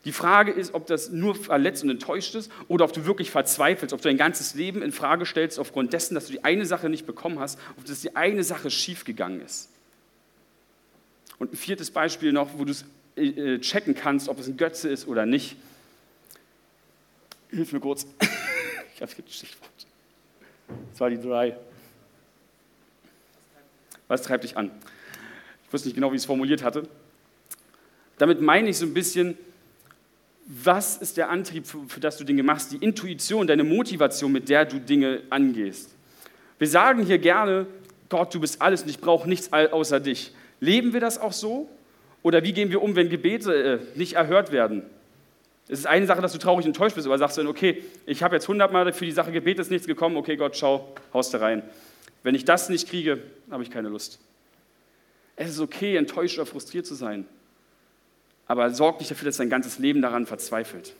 Die 0.04 0.12
Frage 0.12 0.52
ist, 0.52 0.74
ob 0.74 0.86
das 0.86 1.10
nur 1.10 1.34
verletzt 1.34 1.82
und 1.82 1.90
enttäuscht 1.90 2.36
ist 2.36 2.52
oder 2.68 2.84
ob 2.84 2.92
du 2.92 3.06
wirklich 3.06 3.30
verzweifelst, 3.30 3.92
ob 3.92 4.00
du 4.02 4.08
dein 4.08 4.18
ganzes 4.18 4.54
Leben 4.54 4.82
in 4.82 4.92
Frage 4.92 5.26
stellst 5.26 5.58
aufgrund 5.58 5.92
dessen, 5.92 6.14
dass 6.14 6.26
du 6.26 6.32
die 6.32 6.44
eine 6.44 6.64
Sache 6.64 6.88
nicht 6.88 7.06
bekommen 7.06 7.40
hast, 7.40 7.58
ob 7.76 7.84
das 7.86 8.02
die 8.02 8.14
eine 8.14 8.44
Sache 8.44 8.70
schiefgegangen 8.70 9.40
ist. 9.40 9.68
Und 11.38 11.52
ein 11.52 11.56
viertes 11.56 11.90
Beispiel 11.90 12.32
noch, 12.32 12.50
wo 12.56 12.64
du 12.64 12.70
es 12.70 12.84
äh, 13.16 13.58
checken 13.58 13.94
kannst, 13.94 14.28
ob 14.28 14.38
es 14.38 14.46
ein 14.46 14.56
Götze 14.56 14.88
ist 14.88 15.08
oder 15.08 15.26
nicht. 15.26 15.56
Hilf 17.50 17.72
mir 17.72 17.80
kurz. 17.80 18.06
Ich 18.94 19.02
habe 19.02 19.12
das 19.22 19.34
Stichwort. 19.34 19.85
Das 20.90 21.00
war 21.00 21.10
die 21.10 21.20
drei. 21.20 21.56
Was 24.08 24.22
treibt 24.22 24.44
dich 24.44 24.56
an? 24.56 24.70
Ich 25.66 25.72
wusste 25.72 25.88
nicht 25.88 25.94
genau, 25.94 26.12
wie 26.12 26.16
ich 26.16 26.22
es 26.22 26.26
formuliert 26.26 26.62
hatte. 26.62 26.88
Damit 28.18 28.40
meine 28.40 28.70
ich 28.70 28.78
so 28.78 28.86
ein 28.86 28.94
bisschen, 28.94 29.36
was 30.46 30.96
ist 30.96 31.16
der 31.16 31.28
Antrieb, 31.28 31.66
für, 31.66 31.80
für 31.88 32.00
das 32.00 32.16
du 32.16 32.24
Dinge 32.24 32.42
machst, 32.42 32.72
die 32.72 32.76
Intuition, 32.76 33.46
deine 33.46 33.64
Motivation, 33.64 34.32
mit 34.32 34.48
der 34.48 34.64
du 34.64 34.78
Dinge 34.78 35.22
angehst. 35.28 35.94
Wir 36.58 36.68
sagen 36.68 37.04
hier 37.04 37.18
gerne, 37.18 37.66
Gott, 38.08 38.34
du 38.34 38.40
bist 38.40 38.62
alles 38.62 38.82
und 38.82 38.88
ich 38.88 39.00
brauche 39.00 39.28
nichts 39.28 39.52
außer 39.52 40.00
dich. 40.00 40.32
Leben 40.60 40.92
wir 40.92 41.00
das 41.00 41.18
auch 41.18 41.32
so? 41.32 41.68
Oder 42.22 42.42
wie 42.42 42.52
gehen 42.52 42.70
wir 42.70 42.82
um, 42.82 42.96
wenn 42.96 43.08
Gebete 43.08 43.54
äh, 43.54 43.98
nicht 43.98 44.14
erhört 44.14 44.52
werden? 44.52 44.82
Es 45.68 45.80
ist 45.80 45.86
eine 45.86 46.06
Sache, 46.06 46.22
dass 46.22 46.32
du 46.32 46.38
traurig 46.38 46.64
und 46.64 46.70
enttäuscht 46.70 46.94
bist, 46.94 47.06
aber 47.06 47.18
sagst 47.18 47.36
du 47.36 47.42
dann, 47.42 47.50
okay, 47.50 47.82
ich 48.06 48.22
habe 48.22 48.36
jetzt 48.36 48.46
hundertmal 48.46 48.92
für 48.92 49.04
die 49.04 49.12
Sache 49.12 49.32
gebetet, 49.32 49.60
ist 49.60 49.70
nichts 49.70 49.86
gekommen, 49.86 50.16
okay, 50.16 50.36
Gott, 50.36 50.56
schau, 50.56 50.94
haust 51.12 51.34
da 51.34 51.38
rein. 51.38 51.62
Wenn 52.22 52.34
ich 52.34 52.44
das 52.44 52.68
nicht 52.68 52.88
kriege, 52.88 53.22
habe 53.50 53.62
ich 53.62 53.70
keine 53.70 53.88
Lust. 53.88 54.20
Es 55.34 55.50
ist 55.50 55.60
okay, 55.60 55.96
enttäuscht 55.96 56.38
oder 56.38 56.46
frustriert 56.46 56.86
zu 56.86 56.94
sein, 56.94 57.26
aber 58.46 58.70
sorg 58.70 59.00
nicht 59.00 59.10
dafür, 59.10 59.26
dass 59.26 59.38
dein 59.38 59.50
ganzes 59.50 59.78
Leben 59.78 60.02
daran 60.02 60.26
verzweifelt. 60.26 60.94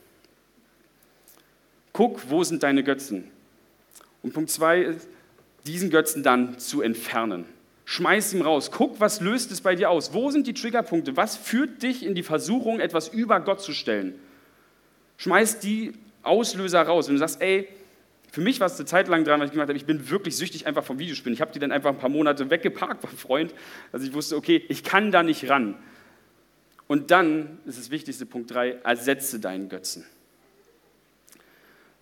Guck, 1.92 2.28
wo 2.28 2.44
sind 2.44 2.62
deine 2.62 2.82
Götzen? 2.82 3.30
Und 4.22 4.34
Punkt 4.34 4.50
zwei 4.50 4.82
ist, 4.82 5.08
diesen 5.64 5.90
Götzen 5.90 6.22
dann 6.22 6.58
zu 6.58 6.82
entfernen. 6.82 7.46
Schmeiß 7.84 8.34
ihn 8.34 8.42
raus. 8.42 8.72
Guck, 8.72 8.98
was 8.98 9.20
löst 9.20 9.52
es 9.52 9.60
bei 9.60 9.76
dir 9.76 9.90
aus? 9.90 10.12
Wo 10.12 10.30
sind 10.30 10.48
die 10.48 10.54
Triggerpunkte? 10.54 11.16
Was 11.16 11.36
führt 11.36 11.82
dich 11.82 12.04
in 12.04 12.16
die 12.16 12.24
Versuchung, 12.24 12.80
etwas 12.80 13.08
über 13.08 13.40
Gott 13.40 13.62
zu 13.62 13.72
stellen? 13.72 14.18
Schmeiß 15.18 15.60
die 15.60 15.92
Auslöser 16.22 16.82
raus. 16.82 17.08
Wenn 17.08 17.14
du 17.14 17.18
sagst, 17.18 17.40
ey, 17.40 17.68
für 18.32 18.40
mich 18.40 18.60
war 18.60 18.66
es 18.66 18.76
eine 18.76 18.84
Zeit 18.84 19.08
lang 19.08 19.24
dran, 19.24 19.40
weil 19.40 19.46
ich 19.46 19.52
gemacht 19.52 19.68
habe, 19.68 19.78
ich 19.78 19.86
bin 19.86 20.10
wirklich 20.10 20.36
süchtig 20.36 20.66
einfach 20.66 20.84
vom 20.84 20.98
Videospielen. 20.98 21.32
Ich 21.32 21.40
habe 21.40 21.52
die 21.52 21.58
dann 21.58 21.72
einfach 21.72 21.90
ein 21.90 21.98
paar 21.98 22.10
Monate 22.10 22.50
weggeparkt 22.50 23.00
beim 23.02 23.16
Freund, 23.16 23.54
also 23.92 24.06
ich 24.06 24.12
wusste, 24.12 24.36
okay, 24.36 24.62
ich 24.68 24.84
kann 24.84 25.10
da 25.10 25.22
nicht 25.22 25.48
ran. 25.48 25.74
Und 26.86 27.10
dann 27.10 27.58
ist 27.64 27.78
das 27.78 27.90
wichtigste 27.90 28.26
Punkt 28.26 28.52
3, 28.52 28.78
ersetze 28.84 29.40
deinen 29.40 29.68
Götzen. 29.68 30.04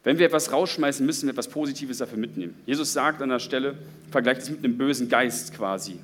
Wenn 0.03 0.19
wir 0.19 0.27
etwas 0.27 0.53
rausschmeißen, 0.53 1.07
müssen 1.07 1.27
wir 1.27 1.31
etwas 1.31 1.49
Positives 1.49 1.99
dafür 1.99 2.19
mitnehmen. 2.19 2.55
Jesus 2.67 2.93
sagt 2.93 3.23
an 3.23 3.31
der 3.31 3.39
Stelle, 3.39 3.77
vergleicht 4.11 4.43
es 4.43 4.51
mit 4.51 4.63
einem 4.63 4.77
bösen 4.77 5.09
Geist 5.09 5.55
quasi. 5.55 5.99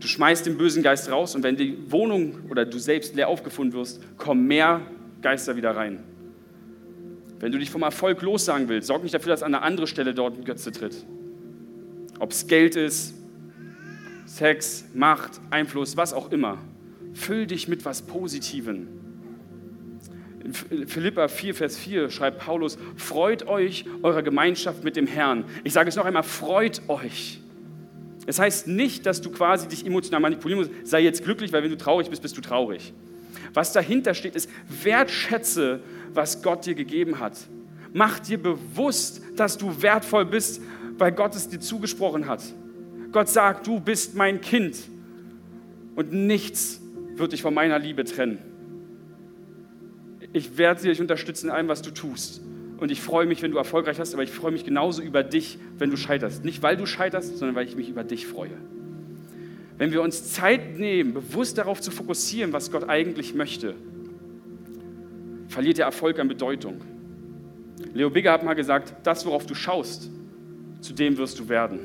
Du 0.00 0.06
schmeißt 0.08 0.46
den 0.46 0.56
bösen 0.56 0.82
Geist 0.82 1.10
raus 1.10 1.34
und 1.34 1.42
wenn 1.42 1.56
die 1.56 1.90
Wohnung 1.90 2.38
oder 2.48 2.64
du 2.64 2.78
selbst 2.78 3.14
leer 3.14 3.28
aufgefunden 3.28 3.76
wirst, 3.76 4.00
kommen 4.16 4.46
mehr 4.46 4.80
Geister 5.22 5.56
wieder 5.56 5.76
rein. 5.76 6.02
Wenn 7.38 7.52
du 7.52 7.58
dich 7.58 7.70
vom 7.70 7.82
Erfolg 7.82 8.22
lossagen 8.22 8.68
willst, 8.68 8.88
sorg 8.88 9.02
nicht 9.02 9.14
dafür, 9.14 9.30
dass 9.30 9.42
an 9.42 9.54
einer 9.54 9.62
anderen 9.62 9.86
Stelle 9.86 10.14
dort 10.14 10.38
ein 10.38 10.44
Götze 10.44 10.72
tritt. 10.72 11.04
Ob 12.18 12.30
es 12.30 12.46
Geld 12.46 12.76
ist, 12.76 13.14
Sex, 14.24 14.86
Macht, 14.94 15.40
Einfluss, 15.50 15.96
was 15.96 16.12
auch 16.12 16.32
immer. 16.32 16.58
Füll 17.12 17.46
dich 17.46 17.68
mit 17.68 17.84
was 17.84 18.02
Positivem. 18.02 18.88
In 20.70 20.86
Philippa 20.86 21.28
4, 21.28 21.54
Vers 21.54 21.76
4 21.76 22.10
schreibt 22.10 22.38
Paulus, 22.38 22.78
freut 22.96 23.48
euch 23.48 23.84
eurer 24.02 24.22
Gemeinschaft 24.22 24.84
mit 24.84 24.96
dem 24.96 25.06
Herrn. 25.06 25.44
Ich 25.64 25.72
sage 25.72 25.88
es 25.88 25.96
noch 25.96 26.04
einmal, 26.04 26.22
freut 26.22 26.82
euch. 26.88 27.40
Es 28.26 28.38
heißt 28.38 28.68
nicht, 28.68 29.06
dass 29.06 29.20
du 29.20 29.30
quasi 29.30 29.68
dich 29.68 29.86
emotional 29.86 30.20
manipulieren 30.20 30.64
musst. 30.64 30.86
Sei 30.86 31.00
jetzt 31.00 31.24
glücklich, 31.24 31.52
weil 31.52 31.62
wenn 31.62 31.70
du 31.70 31.76
traurig 31.76 32.10
bist, 32.10 32.22
bist 32.22 32.36
du 32.36 32.40
traurig. 32.40 32.92
Was 33.54 33.72
dahinter 33.72 34.14
steht, 34.14 34.34
ist, 34.34 34.50
wertschätze, 34.82 35.80
was 36.12 36.42
Gott 36.42 36.66
dir 36.66 36.74
gegeben 36.74 37.18
hat. 37.20 37.36
Mach 37.92 38.18
dir 38.18 38.42
bewusst, 38.42 39.22
dass 39.36 39.56
du 39.58 39.82
wertvoll 39.82 40.26
bist, 40.26 40.60
weil 40.98 41.12
Gott 41.12 41.34
es 41.34 41.48
dir 41.48 41.60
zugesprochen 41.60 42.26
hat. 42.26 42.42
Gott 43.12 43.28
sagt, 43.28 43.66
du 43.66 43.80
bist 43.80 44.14
mein 44.14 44.40
Kind 44.40 44.76
und 45.94 46.12
nichts 46.12 46.80
wird 47.14 47.32
dich 47.32 47.42
von 47.42 47.54
meiner 47.54 47.78
Liebe 47.78 48.04
trennen. 48.04 48.38
Ich 50.32 50.58
werde 50.58 50.82
dich 50.82 51.00
unterstützen 51.00 51.46
in 51.46 51.52
allem, 51.52 51.68
was 51.68 51.80
du 51.82 51.90
tust. 51.90 52.42
Und 52.78 52.90
ich 52.90 53.00
freue 53.00 53.24
mich, 53.24 53.40
wenn 53.40 53.52
du 53.52 53.56
erfolgreich 53.56 53.98
hast, 53.98 54.12
aber 54.12 54.22
ich 54.22 54.30
freue 54.30 54.52
mich 54.52 54.64
genauso 54.64 55.00
über 55.00 55.22
dich, 55.22 55.58
wenn 55.78 55.90
du 55.90 55.96
scheiterst. 55.96 56.44
Nicht, 56.44 56.62
weil 56.62 56.76
du 56.76 56.84
scheiterst, 56.84 57.38
sondern 57.38 57.54
weil 57.56 57.66
ich 57.66 57.74
mich 57.74 57.88
über 57.88 58.04
dich 58.04 58.26
freue. 58.26 58.50
Wenn 59.78 59.92
wir 59.92 60.02
uns 60.02 60.32
Zeit 60.32 60.78
nehmen, 60.78 61.12
bewusst 61.12 61.58
darauf 61.58 61.80
zu 61.80 61.90
fokussieren, 61.90 62.52
was 62.52 62.70
Gott 62.70 62.88
eigentlich 62.88 63.34
möchte, 63.34 63.74
verliert 65.48 65.78
der 65.78 65.86
Erfolg 65.86 66.18
an 66.18 66.28
Bedeutung. 66.28 66.80
Leo 67.92 68.10
Bigger 68.10 68.32
hat 68.32 68.44
mal 68.44 68.54
gesagt, 68.54 68.94
das, 69.04 69.26
worauf 69.26 69.46
du 69.46 69.54
schaust, 69.54 70.10
zu 70.80 70.92
dem 70.92 71.18
wirst 71.18 71.38
du 71.38 71.48
werden. 71.48 71.80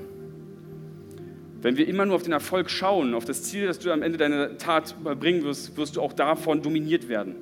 Wenn 1.61 1.77
wir 1.77 1.87
immer 1.87 2.05
nur 2.05 2.15
auf 2.15 2.23
den 2.23 2.31
Erfolg 2.31 2.69
schauen, 2.69 3.13
auf 3.13 3.25
das 3.25 3.43
Ziel, 3.43 3.67
das 3.67 3.77
du 3.77 3.91
am 3.91 4.01
Ende 4.01 4.17
deiner 4.17 4.57
Tat 4.57 4.95
überbringen 4.99 5.43
wirst, 5.43 5.77
wirst 5.77 5.95
du 5.95 6.01
auch 6.01 6.13
davon 6.13 6.61
dominiert 6.61 7.07
werden. 7.07 7.35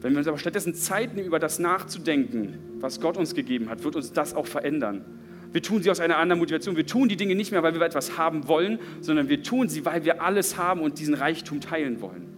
Wenn 0.00 0.12
wir 0.12 0.18
uns 0.18 0.28
aber 0.28 0.38
stattdessen 0.38 0.74
Zeit 0.74 1.14
nehmen, 1.14 1.26
über 1.26 1.38
das 1.38 1.58
nachzudenken, 1.58 2.58
was 2.80 3.00
Gott 3.00 3.16
uns 3.16 3.34
gegeben 3.34 3.68
hat, 3.68 3.82
wird 3.82 3.96
uns 3.96 4.12
das 4.12 4.34
auch 4.34 4.46
verändern. 4.46 5.04
Wir 5.52 5.62
tun 5.62 5.82
sie 5.82 5.90
aus 5.90 6.00
einer 6.00 6.16
anderen 6.16 6.38
Motivation. 6.38 6.76
Wir 6.76 6.86
tun 6.86 7.08
die 7.08 7.16
Dinge 7.16 7.34
nicht 7.34 7.50
mehr, 7.50 7.62
weil 7.62 7.74
wir 7.74 7.82
etwas 7.82 8.16
haben 8.16 8.46
wollen, 8.46 8.78
sondern 9.00 9.28
wir 9.28 9.42
tun 9.42 9.68
sie, 9.68 9.84
weil 9.84 10.04
wir 10.04 10.22
alles 10.22 10.56
haben 10.56 10.80
und 10.80 10.98
diesen 10.98 11.14
Reichtum 11.14 11.60
teilen 11.60 12.00
wollen. 12.00 12.28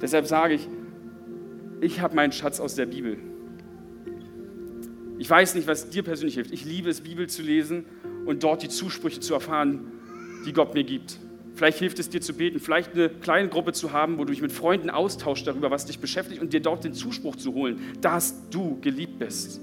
Deshalb 0.00 0.26
sage 0.26 0.54
ich, 0.54 0.68
ich 1.80 2.00
habe 2.00 2.14
meinen 2.14 2.32
Schatz 2.32 2.60
aus 2.60 2.74
der 2.74 2.86
Bibel. 2.86 3.18
Ich 5.18 5.28
weiß 5.28 5.54
nicht, 5.54 5.66
was 5.66 5.90
dir 5.90 6.02
persönlich 6.02 6.34
hilft. 6.34 6.52
Ich 6.52 6.64
liebe 6.64 6.90
es, 6.90 7.00
Bibel 7.00 7.28
zu 7.28 7.42
lesen 7.42 7.84
und 8.26 8.42
dort 8.42 8.62
die 8.62 8.68
Zusprüche 8.68 9.20
zu 9.20 9.34
erfahren, 9.34 9.92
die 10.46 10.52
Gott 10.52 10.74
mir 10.74 10.84
gibt. 10.84 11.18
Vielleicht 11.54 11.78
hilft 11.78 11.98
es 11.98 12.10
dir 12.10 12.20
zu 12.20 12.34
beten, 12.34 12.60
vielleicht 12.60 12.94
eine 12.94 13.08
kleine 13.08 13.48
Gruppe 13.48 13.72
zu 13.72 13.92
haben, 13.92 14.18
wo 14.18 14.24
du 14.24 14.32
dich 14.32 14.42
mit 14.42 14.52
Freunden 14.52 14.90
austauschst 14.90 15.46
darüber, 15.46 15.70
was 15.70 15.86
dich 15.86 15.98
beschäftigt 16.00 16.42
und 16.42 16.52
dir 16.52 16.60
dort 16.60 16.84
den 16.84 16.92
Zuspruch 16.92 17.36
zu 17.36 17.54
holen, 17.54 17.80
dass 18.02 18.48
du 18.50 18.78
geliebt 18.80 19.18
bist. 19.18 19.62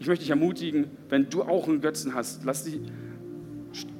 Ich 0.00 0.06
möchte 0.06 0.22
dich 0.24 0.30
ermutigen, 0.30 0.86
wenn 1.10 1.28
du 1.28 1.42
auch 1.42 1.68
einen 1.68 1.82
Götzen 1.82 2.14
hast, 2.14 2.42
lass, 2.44 2.64
die, 2.64 2.80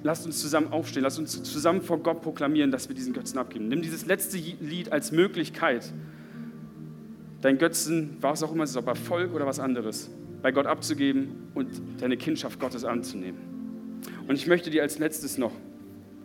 lass 0.02 0.24
uns 0.24 0.40
zusammen 0.40 0.72
aufstehen, 0.72 1.02
lass 1.02 1.18
uns 1.18 1.42
zusammen 1.42 1.82
vor 1.82 2.02
Gott 2.02 2.22
proklamieren, 2.22 2.70
dass 2.70 2.88
wir 2.88 2.96
diesen 2.96 3.12
Götzen 3.12 3.38
abgeben. 3.38 3.68
Nimm 3.68 3.82
dieses 3.82 4.06
letzte 4.06 4.38
Lied 4.38 4.92
als 4.92 5.12
Möglichkeit, 5.12 5.92
dein 7.42 7.58
Götzen, 7.58 8.16
was 8.22 8.42
auch 8.42 8.52
immer 8.52 8.64
es 8.64 8.70
ist, 8.70 8.76
ob 8.78 8.86
Erfolg 8.86 9.34
oder 9.34 9.44
was 9.44 9.60
anderes, 9.60 10.10
bei 10.40 10.52
Gott 10.52 10.64
abzugeben 10.64 11.50
und 11.54 11.68
deine 12.00 12.16
Kindschaft 12.16 12.58
Gottes 12.58 12.86
anzunehmen. 12.86 13.38
Und 14.26 14.36
ich 14.36 14.46
möchte 14.46 14.70
dir 14.70 14.80
als 14.80 14.98
letztes 14.98 15.36
noch 15.36 15.52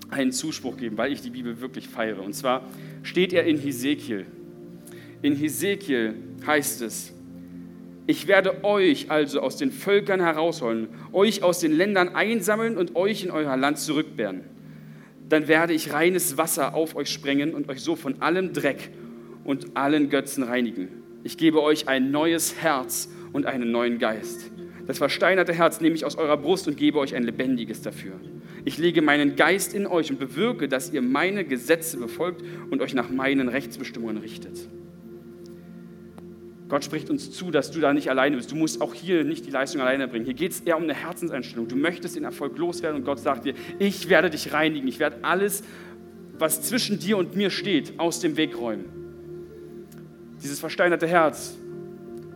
einen 0.09 0.31
Zuspruch 0.31 0.77
geben, 0.77 0.97
weil 0.97 1.11
ich 1.11 1.21
die 1.21 1.31
Bibel 1.31 1.59
wirklich 1.59 1.89
feiere. 1.89 2.21
Und 2.21 2.33
zwar 2.33 2.65
steht 3.03 3.33
er 3.33 3.43
in 3.43 3.57
Hesekiel. 3.57 4.25
In 5.21 5.35
Hesekiel 5.35 6.15
heißt 6.47 6.81
es, 6.81 7.11
ich 8.07 8.27
werde 8.27 8.63
euch 8.63 9.09
also 9.09 9.41
aus 9.41 9.57
den 9.57 9.71
Völkern 9.71 10.21
herausholen, 10.21 10.89
euch 11.11 11.43
aus 11.43 11.59
den 11.59 11.71
Ländern 11.71 12.09
einsammeln 12.09 12.77
und 12.77 12.95
euch 12.95 13.23
in 13.23 13.31
euer 13.31 13.57
Land 13.57 13.79
zurückbehren. 13.79 14.41
dann 15.27 15.47
werde 15.47 15.73
ich 15.73 15.91
reines 15.91 16.37
Wasser 16.37 16.75
auf 16.75 16.95
euch 16.95 17.09
sprengen 17.09 17.55
und 17.55 17.67
euch 17.67 17.81
so 17.81 17.95
von 17.95 18.21
allem 18.21 18.53
Dreck 18.53 18.91
und 19.43 19.75
allen 19.75 20.09
Götzen 20.09 20.43
reinigen. 20.43 20.89
Ich 21.23 21.37
gebe 21.37 21.63
euch 21.63 21.87
ein 21.87 22.11
neues 22.11 22.61
Herz 22.61 23.09
und 23.33 23.47
einen 23.47 23.71
neuen 23.71 23.97
Geist. 23.97 24.51
Das 24.85 24.99
versteinerte 24.99 25.53
Herz 25.53 25.81
nehme 25.81 25.95
ich 25.95 26.05
aus 26.05 26.15
eurer 26.15 26.37
Brust 26.37 26.67
und 26.67 26.77
gebe 26.77 26.99
euch 26.99 27.15
ein 27.15 27.23
lebendiges 27.23 27.81
dafür. 27.81 28.13
Ich 28.65 28.77
lege 28.77 29.01
meinen 29.01 29.35
Geist 29.35 29.73
in 29.73 29.87
euch 29.87 30.11
und 30.11 30.19
bewirke, 30.19 30.67
dass 30.67 30.93
ihr 30.93 31.01
meine 31.01 31.43
Gesetze 31.43 31.97
befolgt 31.97 32.43
und 32.69 32.81
euch 32.81 32.93
nach 32.93 33.09
meinen 33.09 33.49
Rechtsbestimmungen 33.49 34.17
richtet. 34.17 34.69
Gott 36.67 36.83
spricht 36.83 37.09
uns 37.09 37.31
zu, 37.31 37.51
dass 37.51 37.69
du 37.69 37.79
da 37.79 37.93
nicht 37.93 38.09
alleine 38.09 38.37
bist. 38.37 38.51
Du 38.51 38.55
musst 38.55 38.81
auch 38.81 38.93
hier 38.93 39.23
nicht 39.23 39.45
die 39.45 39.51
Leistung 39.51 39.81
alleine 39.81 40.07
bringen. 40.07 40.25
Hier 40.25 40.33
geht 40.33 40.51
es 40.51 40.61
eher 40.61 40.77
um 40.77 40.83
eine 40.83 40.95
Herzenseinstellung. 40.95 41.67
Du 41.67 41.75
möchtest 41.75 42.15
den 42.15 42.23
Erfolg 42.23 42.57
loswerden 42.57 42.99
und 42.99 43.05
Gott 43.05 43.19
sagt 43.19 43.45
dir, 43.45 43.53
ich 43.77 44.09
werde 44.09 44.31
dich 44.31 44.51
reinigen. 44.51 44.87
Ich 44.87 44.97
werde 44.97 45.17
alles, 45.21 45.63
was 46.39 46.63
zwischen 46.63 46.97
dir 46.97 47.17
und 47.17 47.35
mir 47.35 47.51
steht, 47.51 47.99
aus 47.99 48.19
dem 48.19 48.35
Weg 48.35 48.57
räumen. 48.57 48.85
Dieses 50.41 50.59
versteinerte 50.59 51.07
Herz, 51.07 51.55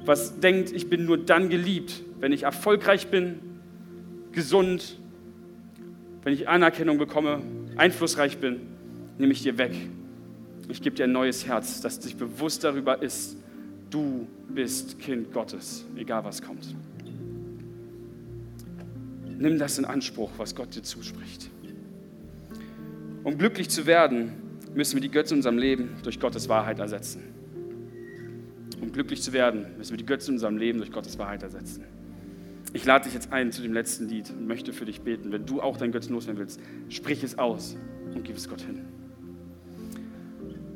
was 0.05 0.39
denkt, 0.39 0.71
ich 0.71 0.89
bin 0.89 1.05
nur 1.05 1.17
dann 1.17 1.49
geliebt, 1.49 2.03
wenn 2.19 2.31
ich 2.31 2.43
erfolgreich 2.43 3.07
bin, 3.07 3.39
gesund, 4.31 4.99
wenn 6.23 6.33
ich 6.33 6.47
Anerkennung 6.47 6.99
bekomme, 6.99 7.41
einflussreich 7.77 8.37
bin, 8.37 8.61
nehme 9.17 9.33
ich 9.33 9.41
dir 9.41 9.57
weg. 9.57 9.75
Ich 10.69 10.81
gebe 10.83 10.95
dir 10.95 11.05
ein 11.05 11.11
neues 11.11 11.47
Herz, 11.47 11.81
das 11.81 11.95
sich 11.95 12.15
bewusst 12.15 12.63
darüber 12.63 13.01
ist, 13.01 13.37
du 13.89 14.27
bist 14.49 14.99
Kind 14.99 15.31
Gottes, 15.33 15.85
egal 15.95 16.23
was 16.23 16.41
kommt. 16.41 16.75
Nimm 19.37 19.57
das 19.57 19.77
in 19.77 19.85
Anspruch, 19.85 20.31
was 20.37 20.53
Gott 20.53 20.75
dir 20.75 20.83
zuspricht. 20.83 21.49
Um 23.23 23.37
glücklich 23.37 23.69
zu 23.69 23.85
werden, 23.85 24.33
müssen 24.75 24.95
wir 24.95 25.01
die 25.01 25.11
Götze 25.11 25.33
in 25.33 25.39
unserem 25.39 25.57
Leben 25.57 25.95
durch 26.03 26.19
Gottes 26.19 26.49
Wahrheit 26.49 26.79
ersetzen. 26.79 27.23
Um 28.81 28.91
glücklich 28.91 29.21
zu 29.21 29.33
werden, 29.33 29.65
müssen 29.77 29.91
wir 29.91 29.97
die 29.97 30.05
Götze 30.05 30.29
in 30.29 30.35
unserem 30.35 30.57
Leben 30.57 30.79
durch 30.79 30.91
Gottes 30.91 31.17
Wahrheit 31.17 31.43
ersetzen. 31.43 31.83
Ich 32.73 32.85
lade 32.85 33.05
dich 33.05 33.13
jetzt 33.13 33.33
ein 33.33 33.51
zu 33.51 33.61
dem 33.61 33.73
letzten 33.73 34.07
Lied 34.07 34.29
und 34.29 34.47
möchte 34.47 34.73
für 34.73 34.85
dich 34.85 35.01
beten. 35.01 35.31
Wenn 35.31 35.45
du 35.45 35.61
auch 35.61 35.77
dein 35.77 35.91
Götzen 35.91 36.13
loswerden 36.13 36.39
willst, 36.39 36.59
sprich 36.89 37.23
es 37.23 37.37
aus 37.37 37.75
und 38.13 38.23
gib 38.23 38.37
es 38.37 38.47
Gott 38.47 38.61
hin. 38.61 38.85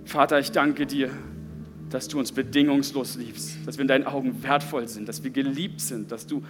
Vater, 0.05 0.39
ich 0.39 0.51
danke 0.51 0.85
dir, 0.85 1.11
dass 1.93 2.07
du 2.07 2.17
uns 2.17 2.31
bedingungslos 2.31 3.17
liebst, 3.17 3.57
dass 3.67 3.77
wir 3.77 3.83
in 3.83 3.87
deinen 3.87 4.05
Augen 4.05 4.41
wertvoll 4.41 4.87
sind, 4.87 5.07
dass 5.07 5.23
wir 5.23 5.29
geliebt 5.29 5.79
sind, 5.79 6.11
dass 6.11 6.25
du 6.25 6.41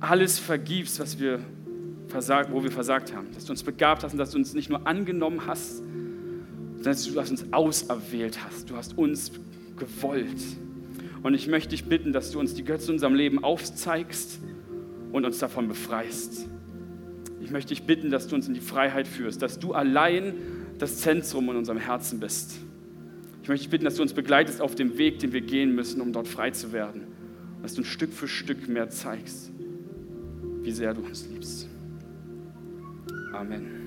alles 0.00 0.38
vergibst, 0.38 0.98
was 1.00 1.18
wir 1.18 1.40
versagt, 2.08 2.50
wo 2.50 2.62
wir 2.62 2.70
versagt 2.70 3.14
haben, 3.14 3.28
dass 3.34 3.44
du 3.44 3.52
uns 3.52 3.62
begabt 3.62 4.04
hast 4.04 4.12
und 4.12 4.18
dass 4.18 4.30
du 4.30 4.38
uns 4.38 4.54
nicht 4.54 4.70
nur 4.70 4.86
angenommen 4.86 5.46
hast, 5.46 5.76
sondern 5.76 6.82
dass 6.84 7.04
du 7.04 7.18
uns 7.18 7.52
auserwählt 7.52 8.42
hast. 8.42 8.70
Du 8.70 8.76
hast 8.76 8.96
uns 8.96 9.32
gewollt. 9.76 10.42
Und 11.22 11.34
ich 11.34 11.46
möchte 11.46 11.70
dich 11.70 11.84
bitten, 11.84 12.14
dass 12.14 12.30
du 12.30 12.40
uns 12.40 12.54
die 12.54 12.64
Götze 12.64 12.86
in 12.86 12.94
unserem 12.94 13.14
Leben 13.14 13.44
aufzeigst 13.44 14.40
und 15.12 15.26
uns 15.26 15.38
davon 15.40 15.68
befreist. 15.68 16.46
Ich 17.42 17.50
möchte 17.50 17.74
dich 17.74 17.82
bitten, 17.82 18.10
dass 18.10 18.28
du 18.28 18.34
uns 18.34 18.48
in 18.48 18.54
die 18.54 18.60
Freiheit 18.60 19.08
führst, 19.08 19.42
dass 19.42 19.58
du 19.58 19.74
allein 19.74 20.34
das 20.78 20.98
Zentrum 20.98 21.50
in 21.50 21.56
unserem 21.56 21.78
Herzen 21.78 22.18
bist. 22.18 22.63
Ich 23.44 23.48
möchte 23.48 23.64
dich 23.64 23.70
bitten, 23.70 23.84
dass 23.84 23.96
du 23.96 24.02
uns 24.02 24.14
begleitest 24.14 24.62
auf 24.62 24.74
dem 24.74 24.96
Weg, 24.96 25.18
den 25.18 25.34
wir 25.34 25.42
gehen 25.42 25.74
müssen, 25.74 26.00
um 26.00 26.14
dort 26.14 26.26
frei 26.26 26.50
zu 26.52 26.72
werden. 26.72 27.02
Dass 27.60 27.74
du 27.74 27.82
ein 27.82 27.84
Stück 27.84 28.10
für 28.10 28.26
Stück 28.26 28.68
mehr 28.68 28.88
zeigst, 28.88 29.52
wie 30.62 30.70
sehr 30.70 30.94
du 30.94 31.02
uns 31.02 31.28
liebst. 31.28 31.68
Amen. 33.34 33.83